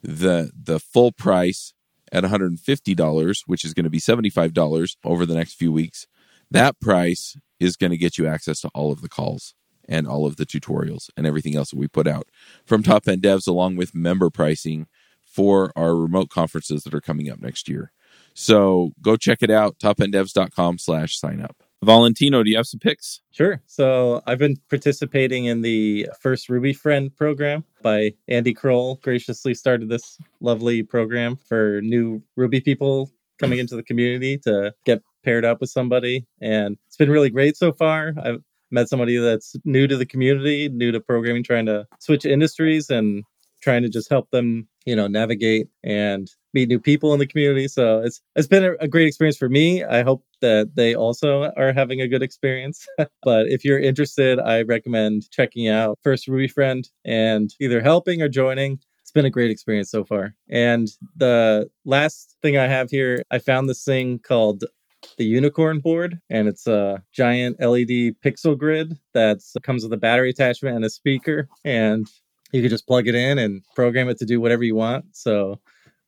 [0.01, 1.73] The the full price
[2.11, 6.07] at $150, which is going to be $75 over the next few weeks,
[6.51, 9.53] that price is going to get you access to all of the calls
[9.87, 12.27] and all of the tutorials and everything else that we put out
[12.65, 14.87] from Top End Devs, along with member pricing
[15.21, 17.91] for our remote conferences that are coming up next year.
[18.33, 21.58] So go check it out, topenddevs.com slash sign up.
[21.83, 23.21] Valentino, do you have some picks?
[23.31, 23.61] Sure.
[23.65, 28.99] So I've been participating in the first Ruby Friend program by Andy Croll.
[29.01, 35.01] Graciously started this lovely program for new Ruby people coming into the community to get
[35.23, 36.25] paired up with somebody.
[36.41, 38.13] And it's been really great so far.
[38.21, 42.89] I've met somebody that's new to the community, new to programming, trying to switch industries
[42.89, 43.23] and
[43.61, 47.67] trying to just help them, you know, navigate and meet new people in the community.
[47.67, 49.83] So it's it's been a, a great experience for me.
[49.83, 52.87] I hope that they also are having a good experience.
[52.97, 58.29] but if you're interested, I recommend checking out First Ruby Friend and either helping or
[58.29, 58.79] joining.
[59.01, 60.33] It's been a great experience so far.
[60.49, 64.63] And the last thing I have here, I found this thing called
[65.17, 70.29] the unicorn board and it's a giant led pixel grid that comes with a battery
[70.29, 72.05] attachment and a speaker and
[72.51, 75.05] you can just plug it in and program it to do whatever you want.
[75.11, 75.59] So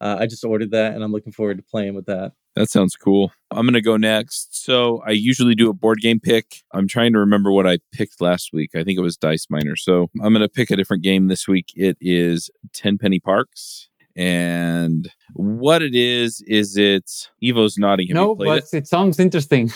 [0.01, 2.33] uh, i just ordered that and i'm looking forward to playing with that.
[2.55, 3.31] That sounds cool.
[3.51, 4.63] I'm going to go next.
[4.63, 6.63] So i usually do a board game pick.
[6.73, 8.71] I'm trying to remember what i picked last week.
[8.75, 9.75] I think it was dice miner.
[9.75, 11.67] So i'm going to pick a different game this week.
[11.75, 13.87] It is 10 penny parks.
[14.15, 18.09] And what it is is it's Ivo's nodding.
[18.09, 18.73] Have no, but it?
[18.73, 19.71] it sounds interesting.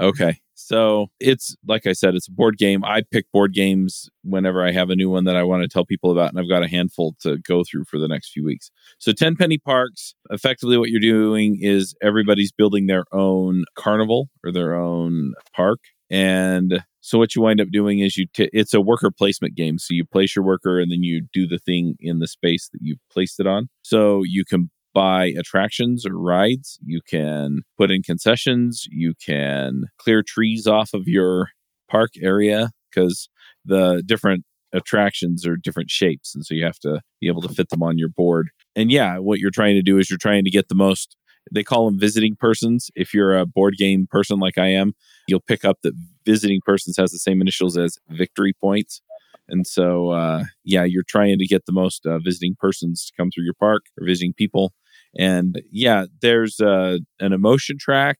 [0.00, 0.38] Okay.
[0.66, 2.84] So it's like I said, it's a board game.
[2.84, 5.84] I pick board games whenever I have a new one that I want to tell
[5.84, 8.72] people about, and I've got a handful to go through for the next few weeks.
[8.98, 14.50] So, 10 Penny Parks, effectively, what you're doing is everybody's building their own carnival or
[14.50, 15.78] their own park.
[16.10, 19.78] And so what you wind up doing is you t- it's a worker placement game.
[19.78, 22.78] So you place your worker and then you do the thing in the space that
[22.80, 23.68] you've placed it on.
[23.82, 30.22] So you can buy attractions or rides, you can put in concessions, you can clear
[30.22, 31.50] trees off of your
[31.90, 33.28] park area because
[33.62, 37.68] the different attractions are different shapes and so you have to be able to fit
[37.68, 38.48] them on your board.
[38.74, 41.14] And yeah, what you're trying to do is you're trying to get the most
[41.52, 42.90] they call them visiting persons.
[42.96, 44.94] If you're a board game person like I am,
[45.28, 45.92] you'll pick up that
[46.24, 49.02] visiting persons has the same initials as victory points.
[49.48, 53.30] And so, uh, yeah, you're trying to get the most uh, visiting persons to come
[53.30, 54.72] through your park or visiting people.
[55.18, 58.18] And yeah, there's uh, an emotion track.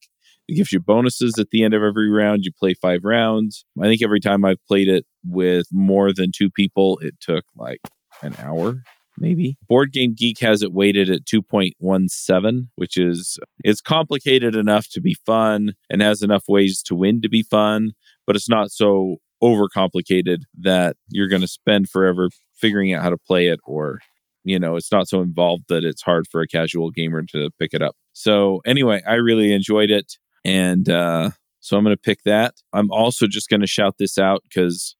[0.49, 2.45] It gives you bonuses at the end of every round.
[2.45, 3.65] You play five rounds.
[3.81, 7.81] I think every time I've played it with more than two people, it took like
[8.23, 8.83] an hour
[9.19, 9.57] maybe.
[9.69, 15.17] Board Game Geek has it weighted at 2.17, which is it's complicated enough to be
[15.27, 17.93] fun and has enough ways to win to be fun,
[18.27, 23.19] but it's not so overcomplicated that you're going to spend forever figuring out how to
[23.19, 24.01] play it or
[24.47, 27.75] you know, it's not so involved that it's hard for a casual gamer to pick
[27.75, 27.97] it up.
[28.13, 31.31] So anyway, I really enjoyed it and uh
[31.61, 32.55] so I'm going to pick that.
[32.73, 34.95] I'm also just going to shout this out cuz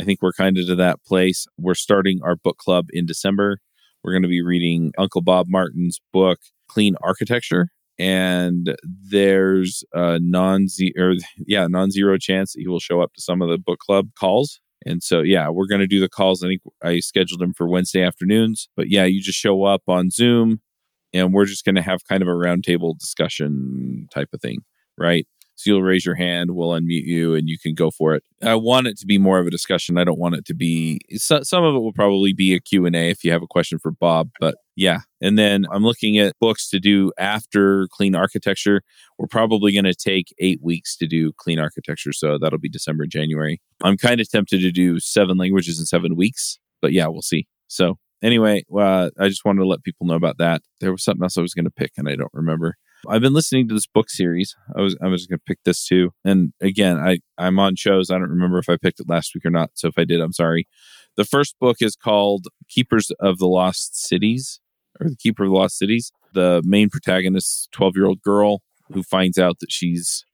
[0.00, 1.46] I think we're kind of to that place.
[1.58, 3.58] We're starting our book club in December.
[4.02, 6.38] We're going to be reading Uncle Bob Martin's book,
[6.68, 7.68] Clean Architecture.
[7.98, 11.14] And there's a non zero,
[11.46, 14.08] yeah, non zero chance that he will show up to some of the book club
[14.18, 14.60] calls.
[14.86, 16.42] And so, yeah, we're going to do the calls.
[16.42, 18.68] I think I scheduled them for Wednesday afternoons.
[18.76, 20.60] But yeah, you just show up on Zoom
[21.12, 24.60] and we're just going to have kind of a roundtable discussion type of thing,
[24.96, 25.26] right?
[25.56, 28.22] So you'll raise your hand, we'll unmute you, and you can go for it.
[28.42, 29.96] I want it to be more of a discussion.
[29.96, 31.00] I don't want it to be.
[31.16, 33.78] Some of it will probably be a Q and A if you have a question
[33.78, 34.28] for Bob.
[34.38, 38.82] But yeah, and then I'm looking at books to do after Clean Architecture.
[39.18, 43.06] We're probably going to take eight weeks to do Clean Architecture, so that'll be December,
[43.06, 43.60] January.
[43.82, 47.46] I'm kind of tempted to do seven languages in seven weeks, but yeah, we'll see.
[47.68, 50.60] So anyway, uh, I just wanted to let people know about that.
[50.80, 52.76] There was something else I was going to pick, and I don't remember.
[53.08, 54.54] I've been listening to this book series.
[54.76, 56.10] I was I was going to pick this too.
[56.24, 58.10] And again, I I'm on shows.
[58.10, 59.70] I don't remember if I picked it last week or not.
[59.74, 60.66] So if I did, I'm sorry.
[61.16, 64.60] The first book is called Keepers of the Lost Cities
[65.00, 66.12] or The Keeper of the Lost Cities.
[66.34, 70.24] The main protagonist, 12 year old girl who finds out that she's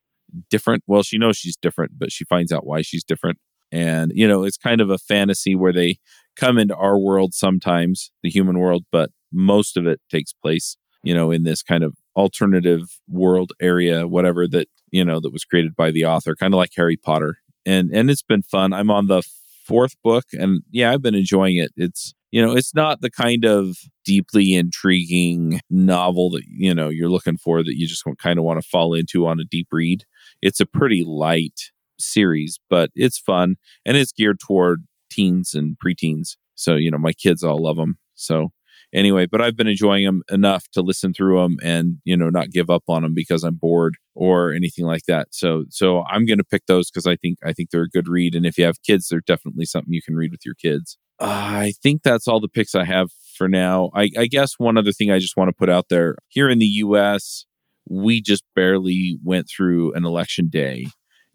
[0.51, 0.83] different.
[0.87, 3.39] Well, she knows she's different, but she finds out why she's different.
[3.71, 5.97] And, you know, it's kind of a fantasy where they
[6.37, 11.15] come into our world sometimes, the human world, but most of it takes place, you
[11.15, 15.75] know, in this kind of alternative world area, whatever that, you know, that was created
[15.77, 17.37] by the author, kind of like Harry Potter.
[17.65, 18.73] And and it's been fun.
[18.73, 19.23] I'm on the
[19.67, 21.73] fourth book and yeah, I've been enjoying it.
[21.77, 27.11] It's you know, it's not the kind of deeply intriguing novel that, you know, you're
[27.11, 30.05] looking for that you just kind of want to fall into on a deep read.
[30.41, 31.61] It's a pretty light
[32.01, 36.37] series, but it's fun and it's geared toward teens and preteens.
[36.55, 37.99] So, you know, my kids all love them.
[38.15, 38.51] So,
[38.93, 42.51] anyway, but I've been enjoying them enough to listen through them and, you know, not
[42.51, 45.29] give up on them because I'm bored or anything like that.
[45.33, 48.09] So, so I'm going to pick those because I think, I think they're a good
[48.09, 48.35] read.
[48.35, 50.99] And if you have kids, they're definitely something you can read with your kids.
[51.19, 53.91] Uh, I think that's all the picks I have for now.
[53.95, 56.59] I, I guess one other thing I just want to put out there here in
[56.59, 57.47] the US,
[57.89, 60.87] we just barely went through an election day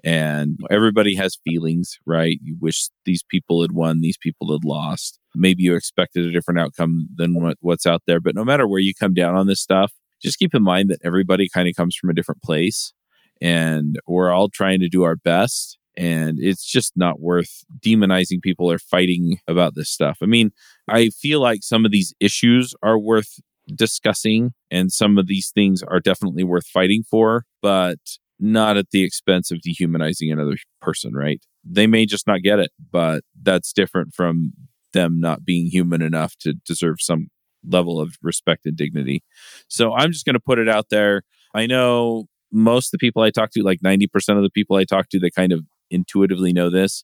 [0.04, 2.38] and everybody has feelings, right?
[2.42, 5.20] You wish these people had won, these people had lost.
[5.36, 8.20] Maybe you expected a different outcome than what, what's out there.
[8.20, 9.92] But no matter where you come down on this stuff,
[10.22, 12.94] just keep in mind that everybody kind of comes from a different place
[13.42, 15.78] and we're all trying to do our best.
[15.96, 20.20] And it's just not worth demonizing people or fighting about this stuff.
[20.22, 20.52] I mean,
[20.88, 23.40] I feel like some of these issues are worth
[23.74, 27.46] discussing and some of these things are definitely worth fighting for.
[27.62, 27.98] But
[28.40, 31.42] not at the expense of dehumanizing another person, right?
[31.64, 34.54] They may just not get it, but that's different from
[34.94, 37.28] them not being human enough to deserve some
[37.68, 39.24] level of respect and dignity.
[39.68, 41.24] So I'm just going to put it out there.
[41.54, 44.06] I know most of the people I talk to, like 90%
[44.38, 47.04] of the people I talk to, they kind of intuitively know this.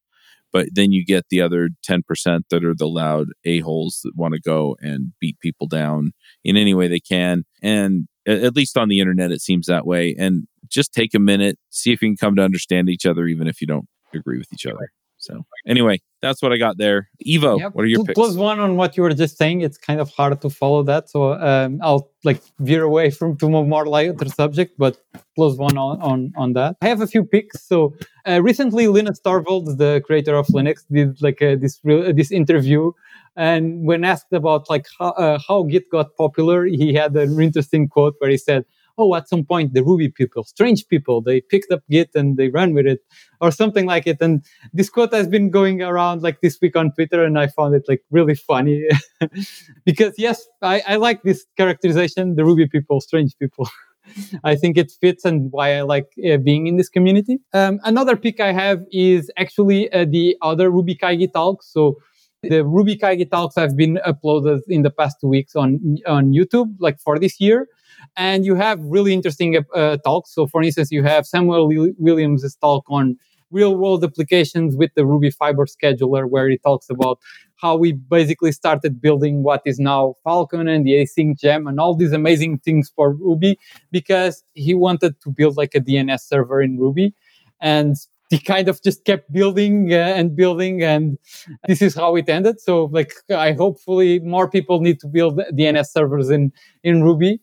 [0.53, 2.03] But then you get the other 10%
[2.51, 6.11] that are the loud a-holes that want to go and beat people down
[6.43, 7.43] in any way they can.
[7.63, 10.15] And at least on the internet, it seems that way.
[10.17, 13.47] And just take a minute, see if you can come to understand each other, even
[13.47, 14.89] if you don't agree with each other.
[15.17, 17.09] So anyway, that's what I got there.
[17.25, 18.15] Ivo, what are your picks?
[18.19, 19.61] Plus one on what you were just saying.
[19.61, 23.49] It's kind of hard to follow that, so um, I'll like veer away from to
[23.49, 24.97] more lighter subject, but
[25.37, 26.75] plus one on on, on that.
[26.81, 27.65] I have a few picks.
[27.65, 27.95] So
[28.27, 32.91] uh, recently, Linus Torvalds, the creator of Linux, did like uh, this uh, this interview,
[33.37, 37.87] and when asked about like how, uh, how Git got popular, he had an interesting
[37.87, 38.65] quote where he said
[38.97, 42.49] oh, at some point the Ruby people, strange people, they picked up Git and they
[42.49, 42.99] ran with it,
[43.41, 44.17] or something like it.
[44.21, 47.75] And this quote has been going around like this week on Twitter, and I found
[47.75, 48.87] it like really funny
[49.85, 53.67] because yes, I, I like this characterization: the Ruby people, strange people.
[54.43, 57.39] I think it fits and why I like uh, being in this community.
[57.53, 61.71] Um, another pick I have is actually uh, the other Ruby Kaigi talks.
[61.71, 61.97] So
[62.41, 66.75] the Ruby Kaigi talks have been uploaded in the past two weeks on on YouTube,
[66.79, 67.67] like for this year
[68.15, 70.33] and you have really interesting uh, talks.
[70.33, 73.17] So, for instance, you have Samuel Williams' talk on
[73.51, 77.19] real world applications with the Ruby Fiber scheduler, where he talks about
[77.55, 81.95] how we basically started building what is now Falcon and the async gem and all
[81.95, 83.57] these amazing things for Ruby
[83.91, 87.13] because he wanted to build like a DNS server in Ruby.
[87.61, 87.95] And
[88.29, 91.19] he kind of just kept building uh, and building and
[91.67, 95.87] this is how it ended so like i hopefully more people need to build dns
[95.87, 96.51] servers in
[96.83, 97.39] in ruby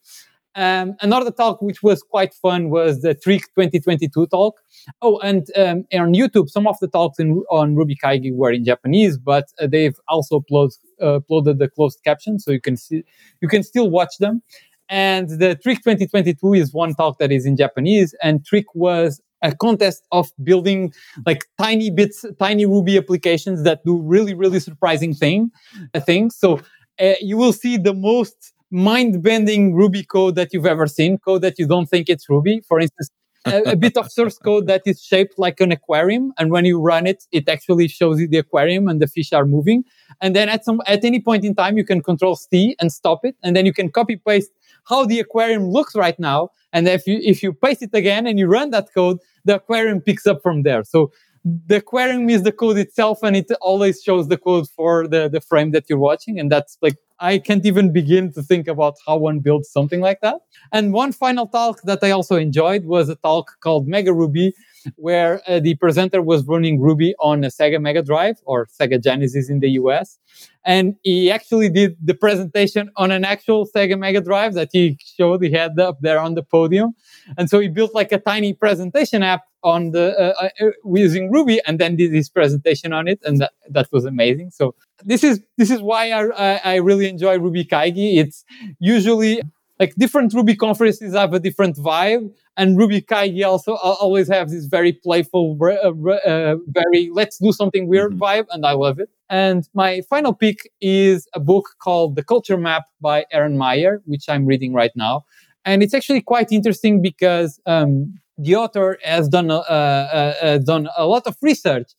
[0.55, 4.61] um, another talk which was quite fun was the Trick 2022 talk.
[5.03, 8.65] Oh, and um, on YouTube, some of the talks in, on Ruby Kaigi were in
[8.65, 13.05] Japanese, but uh, they've also upload, uh, uploaded the closed caption, so you can see
[13.41, 14.43] you can still watch them.
[14.89, 19.55] And the Trick 2022 is one talk that is in Japanese, and Trick was a
[19.55, 20.93] contest of building
[21.27, 25.51] like tiny bits, tiny Ruby applications that do really, really surprising thing,
[25.95, 26.37] uh, things.
[26.37, 26.61] So
[27.01, 31.59] uh, you will see the most mind-bending Ruby code that you've ever seen, code that
[31.59, 32.61] you don't think it's Ruby.
[32.67, 33.11] For instance,
[33.47, 36.81] a, a, bit of source code that is shaped like an aquarium, and when you
[36.81, 39.85] run it, it actually shows you the aquarium and the fish are moving.
[40.21, 43.21] And then at some at any point in time, you can control C and stop
[43.25, 44.51] it, and then you can copy paste
[44.89, 46.51] how the aquarium looks right now.
[46.73, 50.01] And if you if you paste it again and you run that code, the aquarium
[50.01, 50.85] picks up from there.
[50.85, 51.11] So
[51.45, 55.41] the aquarium is the code itself and it always shows the code for the, the
[55.41, 56.39] frame that you're watching.
[56.39, 60.21] And that's like, I can't even begin to think about how one builds something like
[60.23, 60.37] that.
[60.73, 64.55] And one final talk that I also enjoyed was a talk called Mega Ruby,
[64.97, 69.49] where uh, the presenter was running Ruby on a Sega Mega Drive or Sega Genesis
[69.49, 70.19] in the US.
[70.65, 75.43] And he actually did the presentation on an actual Sega Mega Drive that he showed.
[75.43, 76.95] He had up there on the podium.
[77.39, 81.61] And so he built like a tiny presentation app on the uh, uh, using Ruby
[81.67, 83.21] and then did his presentation on it.
[83.25, 84.51] And that, that was amazing.
[84.51, 84.75] So
[85.05, 88.17] this is, this is why I, I really enjoy Ruby Kaigi.
[88.19, 88.45] It's
[88.79, 89.43] usually
[89.81, 94.67] like different Ruby conferences have a different vibe, and Ruby Kaigi also always have this
[94.67, 95.91] very playful, uh,
[96.29, 98.23] uh, very let's do something weird mm-hmm.
[98.23, 99.09] vibe, and I love it.
[99.31, 104.29] And my final pick is a book called The Culture Map by Erin Meyer, which
[104.29, 105.25] I'm reading right now,
[105.65, 110.89] and it's actually quite interesting because um, the author has done uh, uh, uh, done
[110.97, 111.93] a lot of research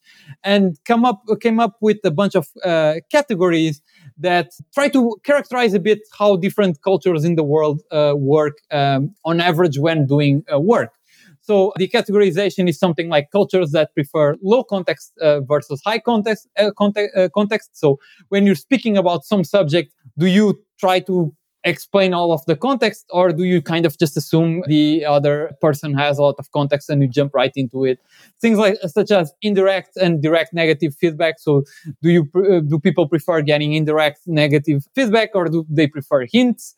[0.43, 3.81] and come up came up with a bunch of uh, categories
[4.21, 9.13] that try to characterize a bit how different cultures in the world uh, work um,
[9.25, 10.93] on average when doing uh, work.
[11.41, 16.47] So the categorization is something like cultures that prefer low context uh, versus high context,
[16.57, 17.71] uh, context, uh, context.
[17.73, 17.99] So
[18.29, 21.33] when you're speaking about some subject, do you try to
[21.63, 25.93] explain all of the context or do you kind of just assume the other person
[25.93, 27.99] has a lot of context and you jump right into it?
[28.41, 31.39] Things like such as indirect and direct negative feedback.
[31.39, 31.63] So
[32.01, 36.73] do you uh, do people prefer getting indirect negative feedback or do they prefer hints?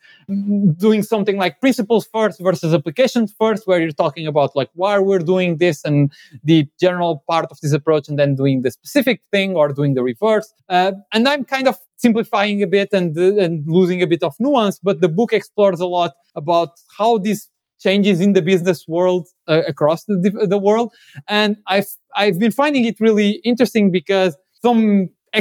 [0.78, 5.20] Doing something like principles first versus applications first where you're talking about like why we're
[5.20, 6.12] doing this and
[6.44, 10.04] the general part of this approach and then doing the specific thing or doing the
[10.04, 10.54] reverse.
[10.70, 14.78] Uh, and i'm kind of simplifying a bit and, and losing a bit of nuance,
[14.88, 16.12] but the book explores a lot
[16.42, 17.42] about how these
[17.86, 20.90] changes in the business world uh, across the, the world.
[21.28, 24.32] And I've, I've been finding it really interesting because
[24.66, 24.82] some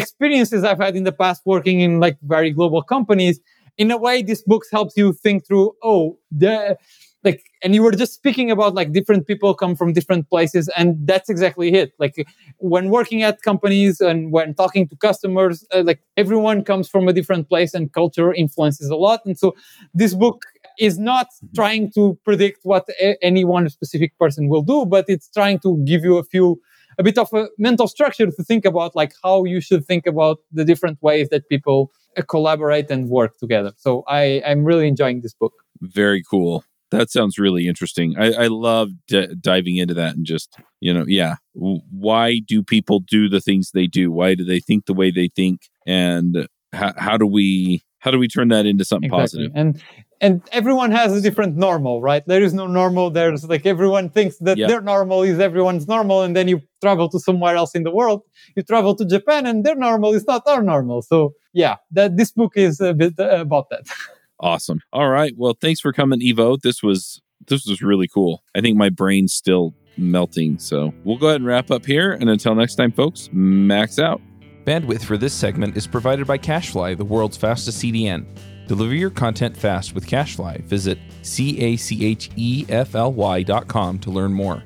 [0.03, 3.37] experiences I've had in the past working in like very global companies,
[3.79, 6.77] in a way, this book helps you think through, oh, the,
[7.25, 11.07] like and you were just speaking about like different people come from different places and
[11.07, 11.93] that's exactly it.
[11.99, 12.27] Like
[12.59, 17.13] when working at companies and when talking to customers uh, like everyone comes from a
[17.13, 19.21] different place and culture influences a lot.
[19.25, 19.55] And so
[19.95, 20.43] this book
[20.79, 25.29] is not trying to predict what a- any one specific person will do but it's
[25.31, 26.61] trying to give you a few
[26.99, 30.39] a bit of a mental structure to think about like how you should think about
[30.53, 33.73] the different ways that people uh, collaborate and work together.
[33.77, 35.53] So i i'm really enjoying this book.
[35.81, 38.15] Very cool that sounds really interesting.
[38.19, 41.37] I, I love d- diving into that and just, you know, yeah.
[41.55, 44.11] Why do people do the things they do?
[44.13, 45.69] Why do they think the way they think?
[45.87, 49.49] And how, how do we how do we turn that into something exactly.
[49.49, 49.53] positive?
[49.55, 49.83] And
[50.21, 52.23] and everyone has a different normal, right?
[52.27, 53.11] There is no normal.
[53.11, 54.69] There's like everyone thinks that yep.
[54.69, 58.23] their normal is everyone's normal, and then you travel to somewhere else in the world.
[58.57, 61.03] You travel to Japan, and their normal is not our normal.
[61.03, 63.87] So yeah, that this book is a bit uh, about that.
[64.43, 64.81] Awesome.
[64.93, 65.33] All right.
[65.37, 66.57] Well, thanks for coming, Ivo.
[66.57, 68.43] This was this was really cool.
[68.55, 70.59] I think my brain's still melting.
[70.59, 72.13] So we'll go ahead and wrap up here.
[72.13, 74.21] And until next time, folks, max out.
[74.65, 78.27] Bandwidth for this segment is provided by CacheFly, the world's fastest CDN.
[78.69, 80.63] Deliver your content fast with CacheFly.
[80.65, 84.63] Visit C A C H E F L Y dot com to learn more.